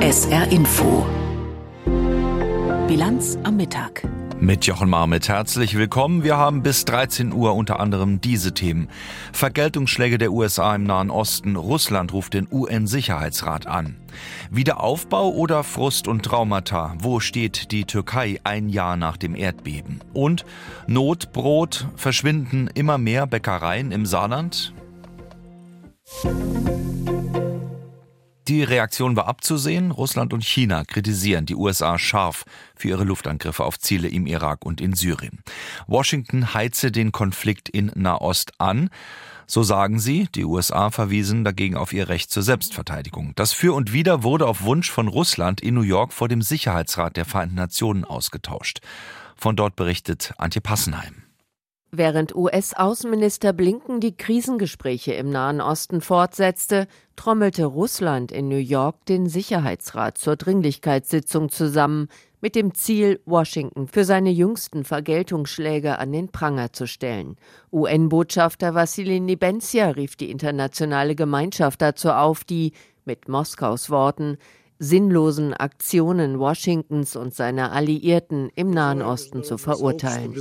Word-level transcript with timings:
SR 0.00 0.50
Info. 0.50 1.06
Bilanz 2.88 3.36
am 3.42 3.58
Mittag. 3.58 4.08
Mit 4.40 4.64
Jochen 4.64 4.88
Marmit 4.88 5.28
herzlich 5.28 5.76
willkommen. 5.76 6.24
Wir 6.24 6.38
haben 6.38 6.62
bis 6.62 6.86
13 6.86 7.34
Uhr 7.34 7.54
unter 7.54 7.78
anderem 7.78 8.22
diese 8.22 8.54
Themen. 8.54 8.88
Vergeltungsschläge 9.34 10.16
der 10.16 10.32
USA 10.32 10.74
im 10.74 10.84
Nahen 10.84 11.10
Osten. 11.10 11.56
Russland 11.56 12.14
ruft 12.14 12.32
den 12.32 12.48
UN-Sicherheitsrat 12.50 13.66
an. 13.66 13.98
Wiederaufbau 14.50 15.28
oder 15.28 15.64
Frust 15.64 16.08
und 16.08 16.24
Traumata? 16.24 16.94
Wo 16.98 17.20
steht 17.20 17.70
die 17.70 17.84
Türkei 17.84 18.40
ein 18.44 18.70
Jahr 18.70 18.96
nach 18.96 19.18
dem 19.18 19.34
Erdbeben? 19.34 20.00
Und 20.14 20.46
Notbrot 20.86 21.86
verschwinden 21.96 22.70
immer 22.72 22.96
mehr 22.96 23.26
Bäckereien 23.26 23.92
im 23.92 24.06
Saarland? 24.06 24.72
Die 28.48 28.64
Reaktion 28.64 29.16
war 29.16 29.28
abzusehen. 29.28 29.92
Russland 29.92 30.32
und 30.32 30.44
China 30.44 30.84
kritisieren 30.84 31.46
die 31.46 31.54
USA 31.54 31.98
scharf 31.98 32.44
für 32.76 32.88
ihre 32.88 33.04
Luftangriffe 33.04 33.64
auf 33.64 33.78
Ziele 33.78 34.08
im 34.08 34.26
Irak 34.26 34.66
und 34.66 34.80
in 34.80 34.94
Syrien. 34.94 35.42
Washington 35.86 36.52
heize 36.52 36.92
den 36.92 37.12
Konflikt 37.12 37.68
in 37.68 37.92
Nahost 37.94 38.52
an. 38.58 38.90
So 39.46 39.62
sagen 39.62 39.98
sie, 39.98 40.28
die 40.34 40.44
USA 40.44 40.90
verwiesen 40.90 41.44
dagegen 41.44 41.76
auf 41.76 41.92
ihr 41.92 42.08
Recht 42.08 42.30
zur 42.30 42.42
Selbstverteidigung. 42.42 43.32
Das 43.36 43.52
Für 43.52 43.74
und 43.74 43.92
Wider 43.92 44.22
wurde 44.22 44.46
auf 44.46 44.62
Wunsch 44.62 44.90
von 44.90 45.08
Russland 45.08 45.60
in 45.60 45.74
New 45.74 45.82
York 45.82 46.12
vor 46.12 46.28
dem 46.28 46.42
Sicherheitsrat 46.42 47.16
der 47.16 47.24
Vereinten 47.24 47.54
Nationen 47.54 48.04
ausgetauscht. 48.04 48.80
Von 49.36 49.56
dort 49.56 49.76
berichtet 49.76 50.34
Antje 50.36 50.60
Passenheim. 50.60 51.21
Während 51.94 52.34
US-Außenminister 52.34 53.52
Blinken 53.52 54.00
die 54.00 54.16
Krisengespräche 54.16 55.12
im 55.12 55.28
Nahen 55.28 55.60
Osten 55.60 56.00
fortsetzte, 56.00 56.86
trommelte 57.16 57.66
Russland 57.66 58.32
in 58.32 58.48
New 58.48 58.56
York 58.56 59.04
den 59.04 59.28
Sicherheitsrat 59.28 60.16
zur 60.16 60.36
Dringlichkeitssitzung 60.36 61.50
zusammen, 61.50 62.08
mit 62.40 62.54
dem 62.54 62.72
Ziel, 62.74 63.20
Washington 63.26 63.88
für 63.88 64.04
seine 64.04 64.30
jüngsten 64.30 64.84
Vergeltungsschläge 64.84 65.98
an 65.98 66.12
den 66.12 66.28
Pranger 66.28 66.72
zu 66.72 66.86
stellen. 66.86 67.36
UN-Botschafter 67.70 68.74
Wassili 68.74 69.20
Nebenzia 69.20 69.90
rief 69.90 70.16
die 70.16 70.30
internationale 70.30 71.14
Gemeinschaft 71.14 71.82
dazu 71.82 72.10
auf, 72.10 72.42
die, 72.42 72.72
mit 73.04 73.28
Moskaus 73.28 73.90
Worten, 73.90 74.38
sinnlosen 74.82 75.54
Aktionen 75.54 76.40
Washingtons 76.40 77.14
und 77.14 77.32
seiner 77.32 77.70
Alliierten 77.70 78.50
im 78.56 78.70
Nahen 78.70 79.00
Osten 79.00 79.44
zu 79.44 79.56
verurteilen. 79.56 80.34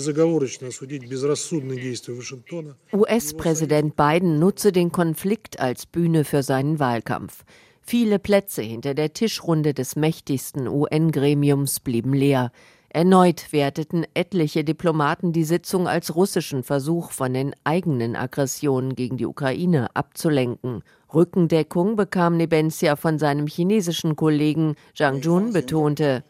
US-Präsident 2.93 3.95
Biden 3.95 4.39
nutze 4.39 4.71
den 4.71 4.91
Konflikt 4.91 5.59
als 5.59 5.85
Bühne 5.85 6.23
für 6.23 6.41
seinen 6.41 6.79
Wahlkampf. 6.79 7.43
Viele 7.81 8.17
Plätze 8.17 8.63
hinter 8.63 8.95
der 8.95 9.13
Tischrunde 9.13 9.75
des 9.75 9.95
mächtigsten 9.95 10.67
UN-Gremiums 10.67 11.79
blieben 11.79 12.13
leer. 12.13 12.51
Erneut 12.93 13.53
werteten 13.53 14.05
etliche 14.15 14.65
Diplomaten 14.65 15.31
die 15.31 15.45
Sitzung 15.45 15.87
als 15.87 16.13
russischen 16.13 16.61
Versuch, 16.61 17.11
von 17.11 17.33
den 17.33 17.55
eigenen 17.63 18.17
Aggressionen 18.17 18.95
gegen 18.95 19.15
die 19.15 19.25
Ukraine 19.25 19.95
abzulenken. 19.95 20.83
Rückendeckung 21.13 21.95
bekam 21.95 22.35
Nebenzia 22.35 22.97
von 22.97 23.17
seinem 23.17 23.47
chinesischen 23.47 24.17
Kollegen 24.17 24.75
Zhang 24.93 25.21
Jun 25.21 25.53
betonte, 25.53 26.25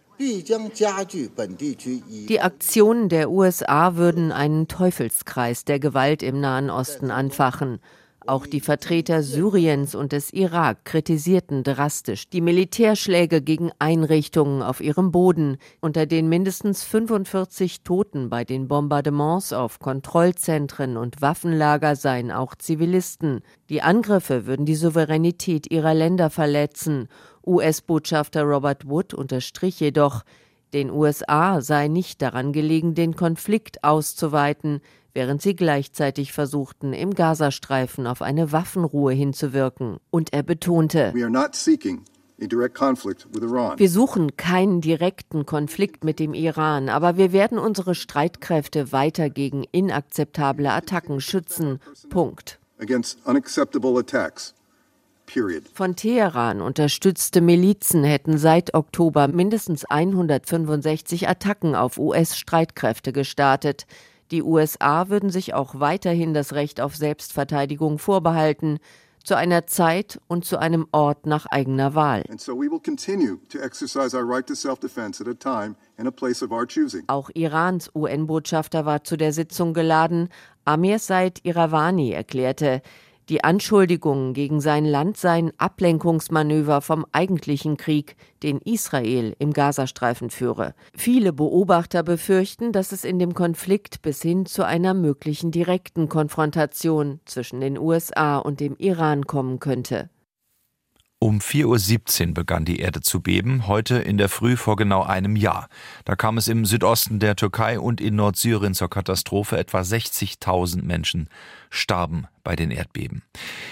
die 2.30 2.42
Aktionen 2.42 3.10
der 3.10 3.32
USA 3.32 3.96
würden 3.96 4.32
einen 4.32 4.68
Teufelskreis 4.68 5.66
der 5.66 5.80
Gewalt 5.80 6.22
im 6.22 6.40
Nahen 6.40 6.70
Osten 6.70 7.10
anfachen. 7.10 7.80
Auch 8.28 8.46
die 8.46 8.62
Vertreter 8.62 9.24
Syriens 9.24 9.96
und 9.96 10.12
des 10.12 10.32
Irak 10.32 10.86
kritisierten 10.86 11.64
drastisch 11.64 12.30
die 12.30 12.42
Militärschläge 12.42 13.42
gegen 13.42 13.72
Einrichtungen 13.80 14.62
auf 14.62 14.80
ihrem 14.80 15.12
Boden, 15.12 15.58
unter 15.80 16.06
den 16.06 16.30
mindestens 16.30 16.84
45 16.84 17.82
Toten 17.82 18.30
bei 18.30 18.44
den 18.44 18.68
Bombardements 18.68 19.54
auf 19.54 19.80
Kontrollzentren 19.80 20.98
und 20.98 21.24
Waffenlager 21.24 21.96
seien 21.96 22.32
auch 22.32 22.54
Zivilisten. 22.54 23.42
Die 23.70 23.82
Angriffe 23.82 24.46
würden 24.46 24.68
die 24.68 24.76
Souveränität 24.76 25.72
ihrer 25.72 25.96
Länder 25.96 26.30
verletzen. 26.30 27.08
US-Botschafter 27.44 28.44
Robert 28.44 28.88
Wood 28.88 29.16
unterstrich 29.16 29.80
jedoch, 29.80 30.22
den 30.74 30.92
USA 30.92 31.60
sei 31.60 31.88
nicht 31.88 32.22
daran 32.22 32.54
gelegen, 32.54 32.94
den 32.94 33.16
Konflikt 33.16 33.84
auszuweiten, 33.84 34.80
während 35.14 35.42
sie 35.42 35.56
gleichzeitig 35.56 36.34
versuchten, 36.34 36.94
im 36.94 37.14
Gazastreifen 37.14 38.08
auf 38.08 38.22
eine 38.22 38.52
Waffenruhe 38.52 39.14
hinzuwirken. 39.14 39.98
Und 40.10 40.34
er 40.34 40.44
betonte, 40.44 41.14
wir 43.78 43.90
suchen 43.90 44.36
keinen 44.36 44.82
direkten 44.82 45.46
Konflikt 45.46 46.04
mit 46.04 46.20
dem 46.20 46.34
Iran, 46.34 46.90
aber 46.90 47.16
wir 47.16 47.32
werden 47.34 47.60
unsere 47.60 47.94
Streitkräfte 47.94 48.92
weiter 48.92 49.30
gegen 49.30 49.64
inakzeptable 49.72 50.72
Attacken 50.72 51.22
schützen. 51.22 51.80
Punkt. 52.10 52.60
Von 55.74 55.96
Teheran 55.96 56.62
unterstützte 56.62 57.42
Milizen 57.42 58.04
hätten 58.04 58.38
seit 58.38 58.74
Oktober 58.74 59.28
mindestens 59.28 59.86
165 59.86 61.30
Attacken 61.30 61.76
auf 61.76 61.98
US-Streitkräfte 61.98 63.14
gestartet. 63.14 63.86
Die 64.32 64.44
USA 64.44 65.10
würden 65.10 65.30
sich 65.30 65.54
auch 65.54 65.80
weiterhin 65.80 66.34
das 66.34 66.54
Recht 66.54 66.80
auf 66.80 66.96
Selbstverteidigung 66.96 68.00
vorbehalten, 68.00 68.80
zu 69.24 69.36
einer 69.36 69.68
Zeit 69.68 70.20
und 70.28 70.46
zu 70.46 70.58
einem 70.58 70.88
Ort 70.92 71.26
nach 71.26 71.46
eigener 71.46 71.94
Wahl. 71.94 72.24
Auch 77.08 77.30
Irans 77.34 77.92
UN-Botschafter 77.94 78.86
war 78.86 79.04
zu 79.04 79.18
der 79.18 79.34
Sitzung 79.34 79.74
geladen. 79.74 80.30
Amir 80.66 80.98
Said 80.98 81.40
Iravani 81.44 82.12
erklärte, 82.12 82.82
die 83.32 83.46
Anschuldigungen 83.46 84.34
gegen 84.34 84.60
sein 84.60 84.84
Land 84.84 85.16
seien 85.16 85.54
Ablenkungsmanöver 85.58 86.82
vom 86.82 87.06
eigentlichen 87.14 87.78
Krieg, 87.78 88.18
den 88.44 88.58
Israel 88.60 89.38
im 89.40 89.54
Gazastreifen 89.54 90.30
führe. 90.30 90.76
Viele 90.94 91.32
Beobachter 91.32 92.04
befürchten, 92.04 92.74
dass 92.74 92.92
es 92.92 93.06
in 93.06 93.20
dem 93.20 93.34
Konflikt 93.34 94.02
bis 94.02 94.22
hin 94.22 94.46
zu 94.46 94.66
einer 94.66 94.94
möglichen 94.94 95.52
direkten 95.52 96.10
Konfrontation 96.10 97.22
zwischen 97.24 97.62
den 97.62 97.78
USA 97.78 98.38
und 98.38 98.60
dem 98.60 98.76
Iran 98.78 99.26
kommen 99.26 99.60
könnte. 99.60 100.10
Um 101.24 101.38
4.17 101.38 102.30
Uhr 102.30 102.34
begann 102.34 102.66
die 102.66 102.80
Erde 102.80 103.00
zu 103.02 103.22
beben, 103.22 103.68
heute 103.68 104.00
in 104.00 104.18
der 104.18 104.28
Früh 104.28 104.58
vor 104.58 104.76
genau 104.76 105.04
einem 105.04 105.36
Jahr. 105.36 105.68
Da 106.04 106.16
kam 106.16 106.40
es 106.40 106.48
im 106.48 106.66
Südosten 106.66 107.20
der 107.20 107.36
Türkei 107.36 107.80
und 107.80 108.02
in 108.02 108.16
Nordsyrien 108.16 108.74
zur 108.74 108.90
Katastrophe. 108.90 109.56
Etwa 109.60 109.82
60.000 109.82 110.82
Menschen 110.82 111.30
starben 111.70 112.26
bei 112.44 112.56
den 112.56 112.72
Erdbeben. 112.72 113.22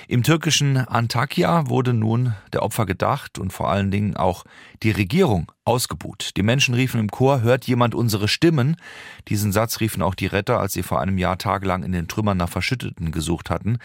Im 0.08 0.22
türkischen 0.22 0.78
Antakya 0.78 1.70
wurde 1.70 1.96
nun 1.96 2.36
der 2.54 2.62
Opfer 2.62 2.86
gedacht 2.86 3.40
und 3.40 3.52
vor 3.52 3.72
allen 3.72 3.90
Dingen 3.90 4.16
auch 4.16 4.44
die 4.84 4.92
Regierung 4.92 5.52
ausgebuht. 5.66 6.38
Die 6.38 6.44
Menschen 6.44 6.76
riefen 6.76 7.00
im 7.00 7.10
Chor, 7.10 7.42
hört 7.42 7.66
jemand 7.66 7.96
unsere 7.96 8.28
Stimmen? 8.28 8.78
Diesen 9.28 9.52
Satz 9.52 9.80
riefen 9.80 10.04
auch 10.04 10.14
die 10.14 10.28
Retter, 10.28 10.60
als 10.60 10.74
sie 10.74 10.84
vor 10.84 11.02
einem 11.02 11.18
Jahr 11.18 11.40
tagelang 11.40 11.82
in 11.82 11.94
den 11.94 12.08
Trümmern 12.08 12.38
nach 12.38 12.50
Verschütteten 12.50 13.12
gesucht 13.12 13.50
hatten. 13.50 13.80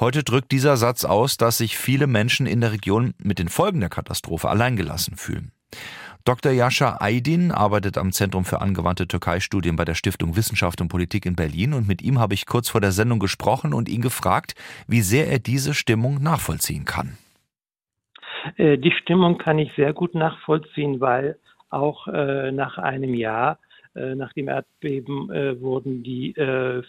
Heute 0.00 0.24
drückt 0.24 0.50
dieser 0.50 0.78
Satz 0.78 1.04
aus, 1.04 1.36
dass 1.36 1.58
sich 1.58 1.76
viele 1.76 2.06
Menschen 2.06 2.46
in 2.46 2.62
der 2.62 2.72
Region 2.72 3.12
mit 3.22 3.38
den 3.38 3.48
Folgen 3.48 3.80
der 3.80 3.90
Katastrophe 3.90 4.48
alleingelassen 4.48 5.16
fühlen. 5.16 5.52
Dr. 6.24 6.52
Jascha 6.52 6.96
Aydin 7.00 7.52
arbeitet 7.52 7.98
am 7.98 8.10
Zentrum 8.10 8.46
für 8.46 8.62
angewandte 8.62 9.06
Türkei-Studien 9.06 9.76
bei 9.76 9.84
der 9.84 9.94
Stiftung 9.94 10.36
Wissenschaft 10.36 10.80
und 10.80 10.88
Politik 10.88 11.26
in 11.26 11.36
Berlin 11.36 11.74
und 11.74 11.86
mit 11.86 12.00
ihm 12.00 12.18
habe 12.18 12.32
ich 12.32 12.46
kurz 12.46 12.70
vor 12.70 12.80
der 12.80 12.92
Sendung 12.92 13.18
gesprochen 13.18 13.74
und 13.74 13.90
ihn 13.90 14.00
gefragt, 14.00 14.54
wie 14.88 15.02
sehr 15.02 15.28
er 15.28 15.38
diese 15.38 15.74
Stimmung 15.74 16.22
nachvollziehen 16.22 16.86
kann. 16.86 17.18
Äh, 18.56 18.78
die 18.78 18.92
Stimmung 19.02 19.36
kann 19.36 19.58
ich 19.58 19.70
sehr 19.76 19.92
gut 19.92 20.14
nachvollziehen, 20.14 21.00
weil 21.00 21.36
auch 21.68 22.08
äh, 22.08 22.52
nach 22.52 22.78
einem 22.78 23.12
Jahr 23.12 23.58
äh, 23.94 24.14
nach 24.14 24.32
dem 24.32 24.48
Erdbeben 24.48 25.28
wurden 25.60 26.02
die 26.02 26.32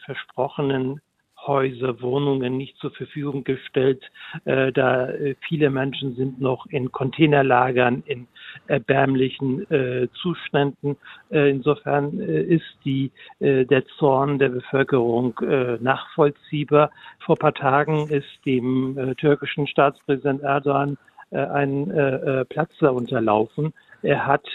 versprochenen 0.05 1.01
Häuser, 1.45 2.01
Wohnungen 2.01 2.57
nicht 2.57 2.77
zur 2.77 2.91
Verfügung 2.91 3.43
gestellt, 3.43 4.03
äh, 4.45 4.71
da 4.71 5.09
äh, 5.09 5.35
viele 5.47 5.69
Menschen 5.69 6.15
sind 6.15 6.39
noch 6.39 6.65
in 6.67 6.91
Containerlagern 6.91 8.03
in 8.05 8.27
erbärmlichen 8.67 9.69
äh, 9.71 10.07
Zuständen. 10.21 10.97
Äh, 11.29 11.49
insofern 11.49 12.19
äh, 12.19 12.41
ist 12.43 12.77
die, 12.85 13.11
äh, 13.39 13.65
der 13.65 13.85
Zorn 13.97 14.39
der 14.39 14.49
Bevölkerung 14.49 15.39
nachvollziehbar. 15.79 16.91
Vor 17.19 17.35
paar 17.37 17.53
Tagen 17.53 18.07
ist 18.09 18.27
dem 18.45 19.15
türkischen 19.17 19.67
Staatspräsident 19.67 20.41
Erdogan 20.41 20.97
ein 21.31 22.45
Platzler 22.49 22.93
unterlaufen. 22.93 23.73
Er 24.01 24.25
hat 24.25 24.45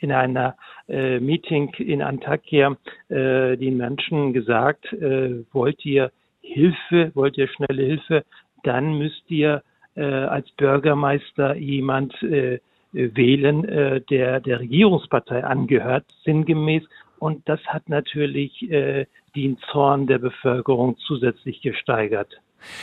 in 0.00 0.12
einer 0.12 0.56
äh, 0.88 1.20
Meeting 1.20 1.72
in 1.78 2.02
Antakya 2.02 2.76
äh, 3.08 3.56
den 3.56 3.76
Menschen 3.76 4.32
gesagt, 4.32 4.92
äh, 4.92 5.44
wollt 5.52 5.84
ihr 5.84 6.10
Hilfe, 6.40 7.12
wollt 7.14 7.38
ihr 7.38 7.48
schnelle 7.48 7.82
Hilfe, 7.82 8.24
dann 8.64 8.98
müsst 8.98 9.30
ihr 9.30 9.62
äh, 9.94 10.02
als 10.04 10.50
Bürgermeister 10.52 11.54
jemand 11.56 12.20
äh, 12.22 12.60
wählen, 12.92 13.64
äh, 13.64 14.00
der 14.00 14.40
der 14.40 14.60
Regierungspartei 14.60 15.44
angehört, 15.44 16.04
sinngemäß. 16.24 16.82
Und 17.18 17.48
das 17.48 17.60
hat 17.66 17.88
natürlich 17.88 18.70
äh, 18.70 19.06
den 19.36 19.58
Zorn 19.70 20.06
der 20.06 20.18
Bevölkerung 20.18 20.96
zusätzlich 21.06 21.60
gesteigert. 21.60 22.40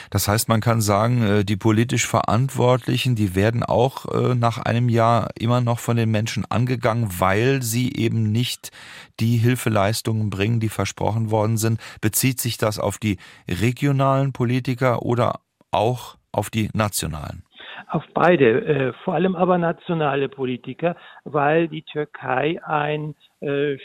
Das 0.10 0.28
heißt, 0.28 0.50
man 0.50 0.62
kann 0.62 0.82
sagen, 0.82 1.24
äh, 1.24 1.46
die 1.46 1.58
politisch 1.58 2.08
Verantwortlichen, 2.08 3.16
die 3.16 3.36
werden 3.36 3.64
auch 3.64 4.06
äh, 4.14 4.36
nach 4.36 4.58
einem 4.58 4.90
Jahr 4.90 5.30
immer 5.40 5.62
noch 5.62 5.80
von 5.80 5.98
den 5.98 6.12
Menschen 6.12 6.46
angegangen, 6.50 7.10
weil 7.20 7.62
sie 7.62 7.94
eben 7.96 8.32
nicht 8.32 8.72
die 9.20 9.38
Hilfeleistungen 9.38 10.30
bringen, 10.30 10.60
die 10.60 10.70
versprochen 10.70 11.32
worden 11.32 11.58
sind. 11.58 11.80
Bezieht 12.02 12.40
sich 12.40 12.58
das 12.58 12.80
auf 12.80 12.98
die 12.98 13.18
regionalen 13.50 14.34
Politiker 14.34 15.02
oder 15.04 15.40
auch 15.72 16.18
auf 16.32 16.50
die 16.50 16.70
nationalen? 16.74 17.44
Auf 17.90 18.04
beide, 18.14 18.66
äh, 18.66 18.94
vor 19.04 19.14
allem 19.14 19.36
aber 19.36 19.58
nationale 19.58 20.28
Politiker, 20.28 20.96
weil 21.24 21.68
die 21.68 21.84
Türkei 21.84 22.60
ein 22.66 23.16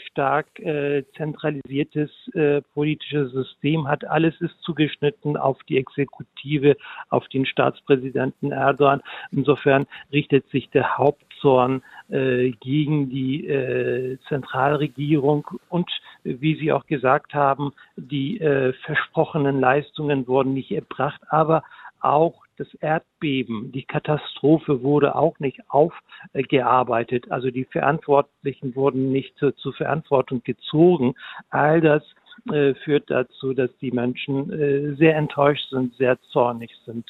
stark 0.09 0.59
äh, 0.59 1.03
zentralisiertes 1.15 2.09
äh, 2.33 2.61
politisches 2.73 3.31
System 3.31 3.87
hat. 3.87 4.03
Alles 4.05 4.33
ist 4.41 4.59
zugeschnitten 4.61 5.37
auf 5.37 5.61
die 5.69 5.77
Exekutive, 5.77 6.75
auf 7.09 7.27
den 7.27 7.45
Staatspräsidenten 7.45 8.51
Erdogan. 8.51 9.01
Insofern 9.31 9.85
richtet 10.11 10.49
sich 10.49 10.69
der 10.71 10.97
Hauptzorn 10.97 11.83
äh, 12.09 12.51
gegen 12.61 13.09
die 13.09 13.47
äh, 13.47 14.17
Zentralregierung 14.27 15.47
und 15.69 15.89
wie 16.23 16.55
Sie 16.55 16.71
auch 16.71 16.85
gesagt 16.85 17.33
haben, 17.33 17.73
die 17.97 18.39
versprochenen 18.85 19.59
Leistungen 19.59 20.25
wurden 20.25 20.53
nicht 20.53 20.71
erbracht, 20.71 21.19
aber 21.27 21.63
auch 21.99 22.42
das 22.57 22.73
Erdbeben, 22.75 23.71
die 23.71 23.83
Katastrophe 23.83 24.83
wurde 24.83 25.15
auch 25.15 25.39
nicht 25.39 25.59
aufgearbeitet. 25.69 27.31
Also 27.31 27.51
die 27.51 27.65
Verantwortlichen 27.65 28.75
wurden 28.75 29.11
nicht 29.11 29.37
zur, 29.37 29.55
zur 29.55 29.73
Verantwortung 29.73 30.43
gezogen. 30.43 31.15
All 31.49 31.81
das 31.81 32.03
äh, 32.51 32.73
führt 32.75 33.09
dazu, 33.09 33.53
dass 33.53 33.75
die 33.77 33.91
Menschen 33.91 34.51
äh, 34.51 34.95
sehr 34.95 35.15
enttäuscht 35.15 35.69
sind, 35.69 35.95
sehr 35.95 36.19
zornig 36.31 36.71
sind. 36.85 37.05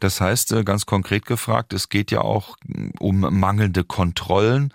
Das 0.00 0.20
heißt, 0.20 0.52
äh, 0.52 0.64
ganz 0.64 0.86
konkret 0.86 1.26
gefragt, 1.26 1.72
es 1.72 1.88
geht 1.88 2.10
ja 2.10 2.20
auch 2.20 2.56
mm, 2.66 2.90
um 2.98 3.20
mangelnde 3.20 3.84
Kontrollen, 3.84 4.72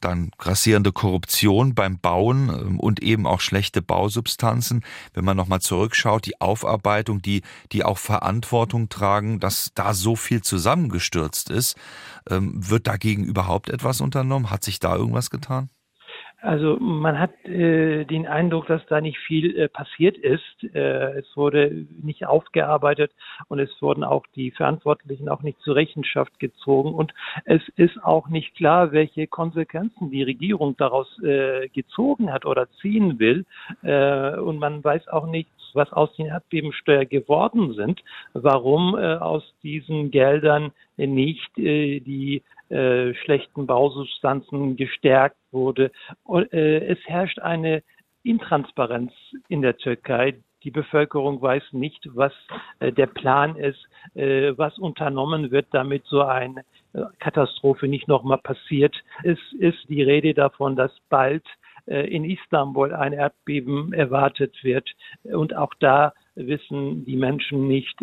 dann 0.00 0.30
grassierende 0.38 0.92
Korruption 0.92 1.74
beim 1.74 1.98
Bauen 1.98 2.48
ähm, 2.48 2.80
und 2.80 3.02
eben 3.02 3.26
auch 3.26 3.40
schlechte 3.40 3.82
Bausubstanzen. 3.82 4.84
Wenn 5.14 5.24
man 5.24 5.36
nochmal 5.36 5.60
zurückschaut, 5.60 6.26
die 6.26 6.40
Aufarbeitung, 6.40 7.22
die, 7.22 7.42
die 7.72 7.84
auch 7.84 7.98
Verantwortung 7.98 8.88
tragen, 8.88 9.40
dass 9.40 9.72
da 9.74 9.94
so 9.94 10.16
viel 10.16 10.42
zusammengestürzt 10.42 11.50
ist, 11.50 11.76
ähm, 12.28 12.52
wird 12.68 12.86
dagegen 12.86 13.24
überhaupt 13.24 13.68
etwas 13.70 14.00
unternommen? 14.00 14.50
Hat 14.50 14.64
sich 14.64 14.80
da 14.80 14.96
irgendwas 14.96 15.30
getan? 15.30 15.70
Also 16.42 16.76
man 16.78 17.18
hat 17.18 17.32
äh, 17.46 18.04
den 18.04 18.26
Eindruck, 18.26 18.66
dass 18.66 18.84
da 18.86 19.00
nicht 19.00 19.18
viel 19.18 19.58
äh, 19.58 19.68
passiert 19.68 20.18
ist. 20.18 20.74
Äh, 20.74 21.18
es 21.18 21.36
wurde 21.36 21.86
nicht 22.02 22.26
aufgearbeitet 22.26 23.10
und 23.48 23.58
es 23.58 23.70
wurden 23.80 24.04
auch 24.04 24.24
die 24.34 24.50
Verantwortlichen 24.50 25.30
auch 25.30 25.42
nicht 25.42 25.58
zur 25.60 25.76
Rechenschaft 25.76 26.38
gezogen 26.38 26.94
und 26.94 27.14
es 27.46 27.62
ist 27.76 28.02
auch 28.04 28.28
nicht 28.28 28.54
klar, 28.54 28.92
welche 28.92 29.26
Konsequenzen 29.26 30.10
die 30.10 30.22
Regierung 30.22 30.76
daraus 30.76 31.08
äh, 31.22 31.68
gezogen 31.70 32.30
hat 32.30 32.44
oder 32.44 32.68
ziehen 32.82 33.18
will. 33.18 33.46
Äh, 33.82 34.38
und 34.38 34.58
man 34.58 34.84
weiß 34.84 35.08
auch 35.08 35.26
nicht, 35.26 35.48
was 35.72 35.92
aus 35.92 36.14
den 36.16 36.26
Erdbebensteuer 36.26 37.06
geworden 37.06 37.74
sind, 37.74 38.02
warum 38.34 38.96
äh, 38.96 39.16
aus 39.16 39.42
diesen 39.62 40.10
Geldern 40.10 40.72
nicht 40.96 41.56
äh, 41.58 42.00
die 42.00 42.42
äh, 42.68 43.14
schlechten 43.14 43.66
Bausubstanzen 43.66 44.76
gestärkt 44.76 45.36
wurde. 45.56 45.90
Äh, 46.28 46.86
es 46.86 46.98
herrscht 47.06 47.40
eine 47.40 47.82
Intransparenz 48.22 49.12
in 49.48 49.62
der 49.62 49.76
Türkei. 49.76 50.34
Die 50.62 50.70
Bevölkerung 50.70 51.40
weiß 51.40 51.62
nicht, 51.72 52.08
was 52.14 52.32
äh, 52.80 52.92
der 52.92 53.06
Plan 53.06 53.56
ist, 53.56 53.82
äh, 54.14 54.52
was 54.56 54.78
unternommen 54.78 55.50
wird, 55.50 55.66
damit 55.72 56.04
so 56.06 56.22
eine 56.22 56.64
Katastrophe 57.18 57.88
nicht 57.88 58.08
nochmal 58.08 58.38
passiert. 58.38 58.94
Es 59.22 59.38
ist 59.58 59.88
die 59.88 60.02
Rede 60.02 60.32
davon, 60.32 60.76
dass 60.76 60.92
bald 61.10 61.44
in 61.88 62.24
Istanbul 62.24 62.92
ein 62.92 63.12
Erdbeben 63.12 63.92
erwartet 63.92 64.56
wird. 64.64 64.90
Und 65.22 65.54
auch 65.54 65.72
da 65.78 66.14
wissen 66.34 67.04
die 67.04 67.14
Menschen 67.14 67.68
nicht, 67.68 68.00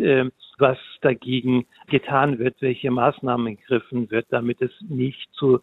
was 0.58 0.78
dagegen 1.02 1.66
getan 1.88 2.38
wird, 2.38 2.54
welche 2.60 2.90
Maßnahmen 2.90 3.56
gegriffen 3.56 4.10
wird, 4.10 4.26
damit 4.30 4.62
es 4.62 4.70
nicht 4.88 5.28
zu 5.34 5.60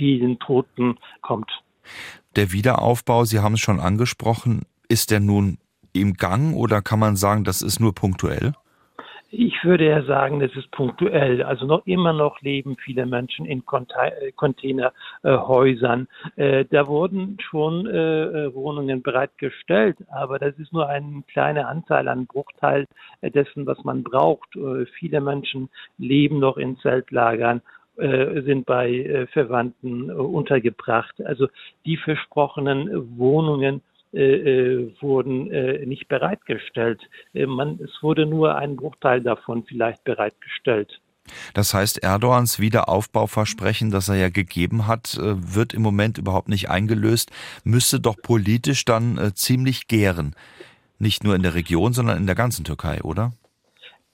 vielen 0.00 0.38
Toten 0.38 0.98
kommt. 1.20 1.50
Der 2.36 2.52
Wiederaufbau, 2.52 3.24
Sie 3.24 3.40
haben 3.40 3.54
es 3.54 3.60
schon 3.60 3.80
angesprochen, 3.80 4.62
ist 4.88 5.10
der 5.10 5.20
nun 5.20 5.58
im 5.92 6.14
Gang 6.14 6.56
oder 6.56 6.80
kann 6.80 6.98
man 6.98 7.16
sagen, 7.16 7.44
das 7.44 7.60
ist 7.60 7.80
nur 7.80 7.94
punktuell? 7.94 8.54
Ich 9.32 9.62
würde 9.62 9.86
ja 9.86 10.02
sagen, 10.02 10.40
das 10.40 10.50
ist 10.56 10.70
punktuell. 10.72 11.42
Also 11.44 11.64
noch 11.64 11.86
immer 11.86 12.12
noch 12.12 12.40
leben 12.40 12.76
viele 12.76 13.06
Menschen 13.06 13.46
in 13.46 13.60
äh, 13.60 14.32
Containerhäusern. 14.34 16.08
Äh, 16.34 16.64
da 16.64 16.88
wurden 16.88 17.36
schon 17.40 17.86
äh, 17.86 18.52
Wohnungen 18.52 19.02
bereitgestellt, 19.02 19.98
aber 20.10 20.40
das 20.40 20.58
ist 20.58 20.72
nur 20.72 20.88
ein 20.88 21.22
kleiner 21.30 21.68
Anteil, 21.68 22.08
ein 22.08 22.26
Bruchteil 22.26 22.86
dessen, 23.22 23.66
was 23.66 23.84
man 23.84 24.02
braucht. 24.02 24.48
Viele 24.98 25.20
Menschen 25.20 25.68
leben 25.98 26.40
noch 26.40 26.56
in 26.56 26.78
Zeltlagern 26.78 27.62
sind 28.00 28.66
bei 28.66 29.26
Verwandten 29.32 30.10
untergebracht. 30.10 31.14
Also 31.24 31.48
die 31.84 31.96
versprochenen 31.96 33.18
Wohnungen 33.18 33.82
äh, 34.12 34.18
äh, 34.18 34.94
wurden 35.00 35.52
äh, 35.52 35.86
nicht 35.86 36.08
bereitgestellt. 36.08 37.00
Äh, 37.32 37.46
man, 37.46 37.78
es 37.80 38.02
wurde 38.02 38.26
nur 38.26 38.56
ein 38.56 38.74
Bruchteil 38.74 39.22
davon 39.22 39.62
vielleicht 39.62 40.02
bereitgestellt. 40.02 41.00
Das 41.54 41.74
heißt, 41.74 42.02
Erdogans 42.02 42.58
Wiederaufbauversprechen, 42.58 43.92
das 43.92 44.08
er 44.08 44.16
ja 44.16 44.28
gegeben 44.28 44.88
hat, 44.88 45.14
äh, 45.14 45.54
wird 45.54 45.74
im 45.74 45.82
Moment 45.82 46.18
überhaupt 46.18 46.48
nicht 46.48 46.68
eingelöst, 46.70 47.30
müsste 47.62 48.00
doch 48.00 48.16
politisch 48.20 48.84
dann 48.84 49.16
äh, 49.16 49.32
ziemlich 49.32 49.86
gären. 49.86 50.34
Nicht 50.98 51.22
nur 51.22 51.36
in 51.36 51.44
der 51.44 51.54
Region, 51.54 51.92
sondern 51.92 52.16
in 52.16 52.26
der 52.26 52.34
ganzen 52.34 52.64
Türkei, 52.64 53.00
oder? 53.02 53.32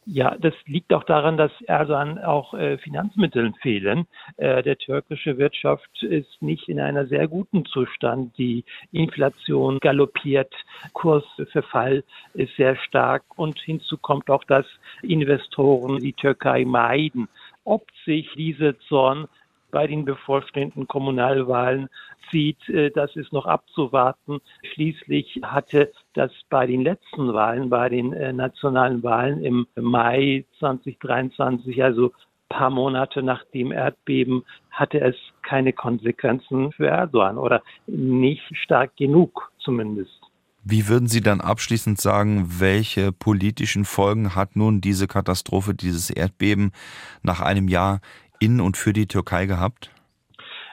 Ja, 0.09 0.37
das 0.39 0.55
liegt 0.67 0.93
auch 0.93 1.03
daran, 1.03 1.37
dass 1.37 1.51
Erdogan 1.63 2.21
auch 2.21 2.55
äh, 2.55 2.79
Finanzmitteln 2.79 3.55
fehlen. 3.55 4.07
Äh, 4.37 4.63
der 4.63 4.79
türkische 4.79 5.37
Wirtschaft 5.37 6.01
ist 6.01 6.41
nicht 6.41 6.69
in 6.69 6.79
einer 6.79 7.07
sehr 7.07 7.27
guten 7.27 7.65
Zustand. 7.65 8.39
Die 8.39 8.65
Inflation 8.93 9.81
galoppiert, 9.81 10.55
Kursverfall 10.93 12.05
ist 12.35 12.55
sehr 12.55 12.77
stark 12.77 13.25
und 13.35 13.59
hinzu 13.59 13.99
kommt 13.99 14.31
auch, 14.31 14.45
dass 14.45 14.65
Investoren 15.03 15.99
die 15.99 16.13
Türkei 16.13 16.65
meiden. 16.65 17.29
Ob 17.65 17.85
sich 18.05 18.31
diese 18.37 18.79
Zorn 18.89 19.27
bei 19.73 19.89
den 19.89 20.05
bevorstehenden 20.05 20.87
Kommunalwahlen 20.87 21.89
zieht, 22.31 22.69
äh, 22.69 22.91
das 22.91 23.17
ist 23.17 23.33
noch 23.33 23.47
abzuwarten. 23.47 24.41
Schließlich 24.73 25.41
hatte 25.43 25.91
das 26.17 26.31
bei 26.51 26.67
den 26.67 26.83
letzten 26.83 27.33
Wahlen, 27.33 27.71
bei 27.71 27.89
den 27.89 28.13
äh, 28.13 28.33
nationalen 28.33 29.03
Wahlen 29.03 29.45
im 29.45 29.67
Mai 29.77 30.45
2023, 30.59 31.83
also 31.83 32.13
paar 32.49 32.71
Monate 32.71 33.23
nach 33.23 33.45
dem 33.53 33.73
Erdbeben, 33.73 34.45
hatte 34.71 35.01
es 35.01 35.17
keine 35.43 35.73
Konsequenzen 35.73 36.73
für 36.73 36.87
Erdogan 36.87 37.39
oder 37.39 37.63
nicht 37.87 38.45
stark 38.57 38.97
genug 38.97 39.51
zumindest. 39.59 40.21
Wie 40.65 40.89
würden 40.89 41.07
Sie 41.07 41.21
dann 41.21 41.41
abschließend 41.41 42.01
sagen, 42.01 42.47
welche 42.59 43.13
politischen 43.13 43.85
Folgen 43.85 44.35
hat 44.35 44.57
nun 44.57 44.81
diese 44.81 45.07
Katastrophe, 45.07 45.75
dieses 45.75 46.11
Erdbeben 46.11 46.73
nach 47.23 47.41
einem 47.41 47.69
Jahr 47.69 48.01
in 48.41 48.61
und 48.61 48.77
für 48.77 48.93
die 48.93 49.07
Türkei 49.07 49.47
gehabt? 49.47 49.91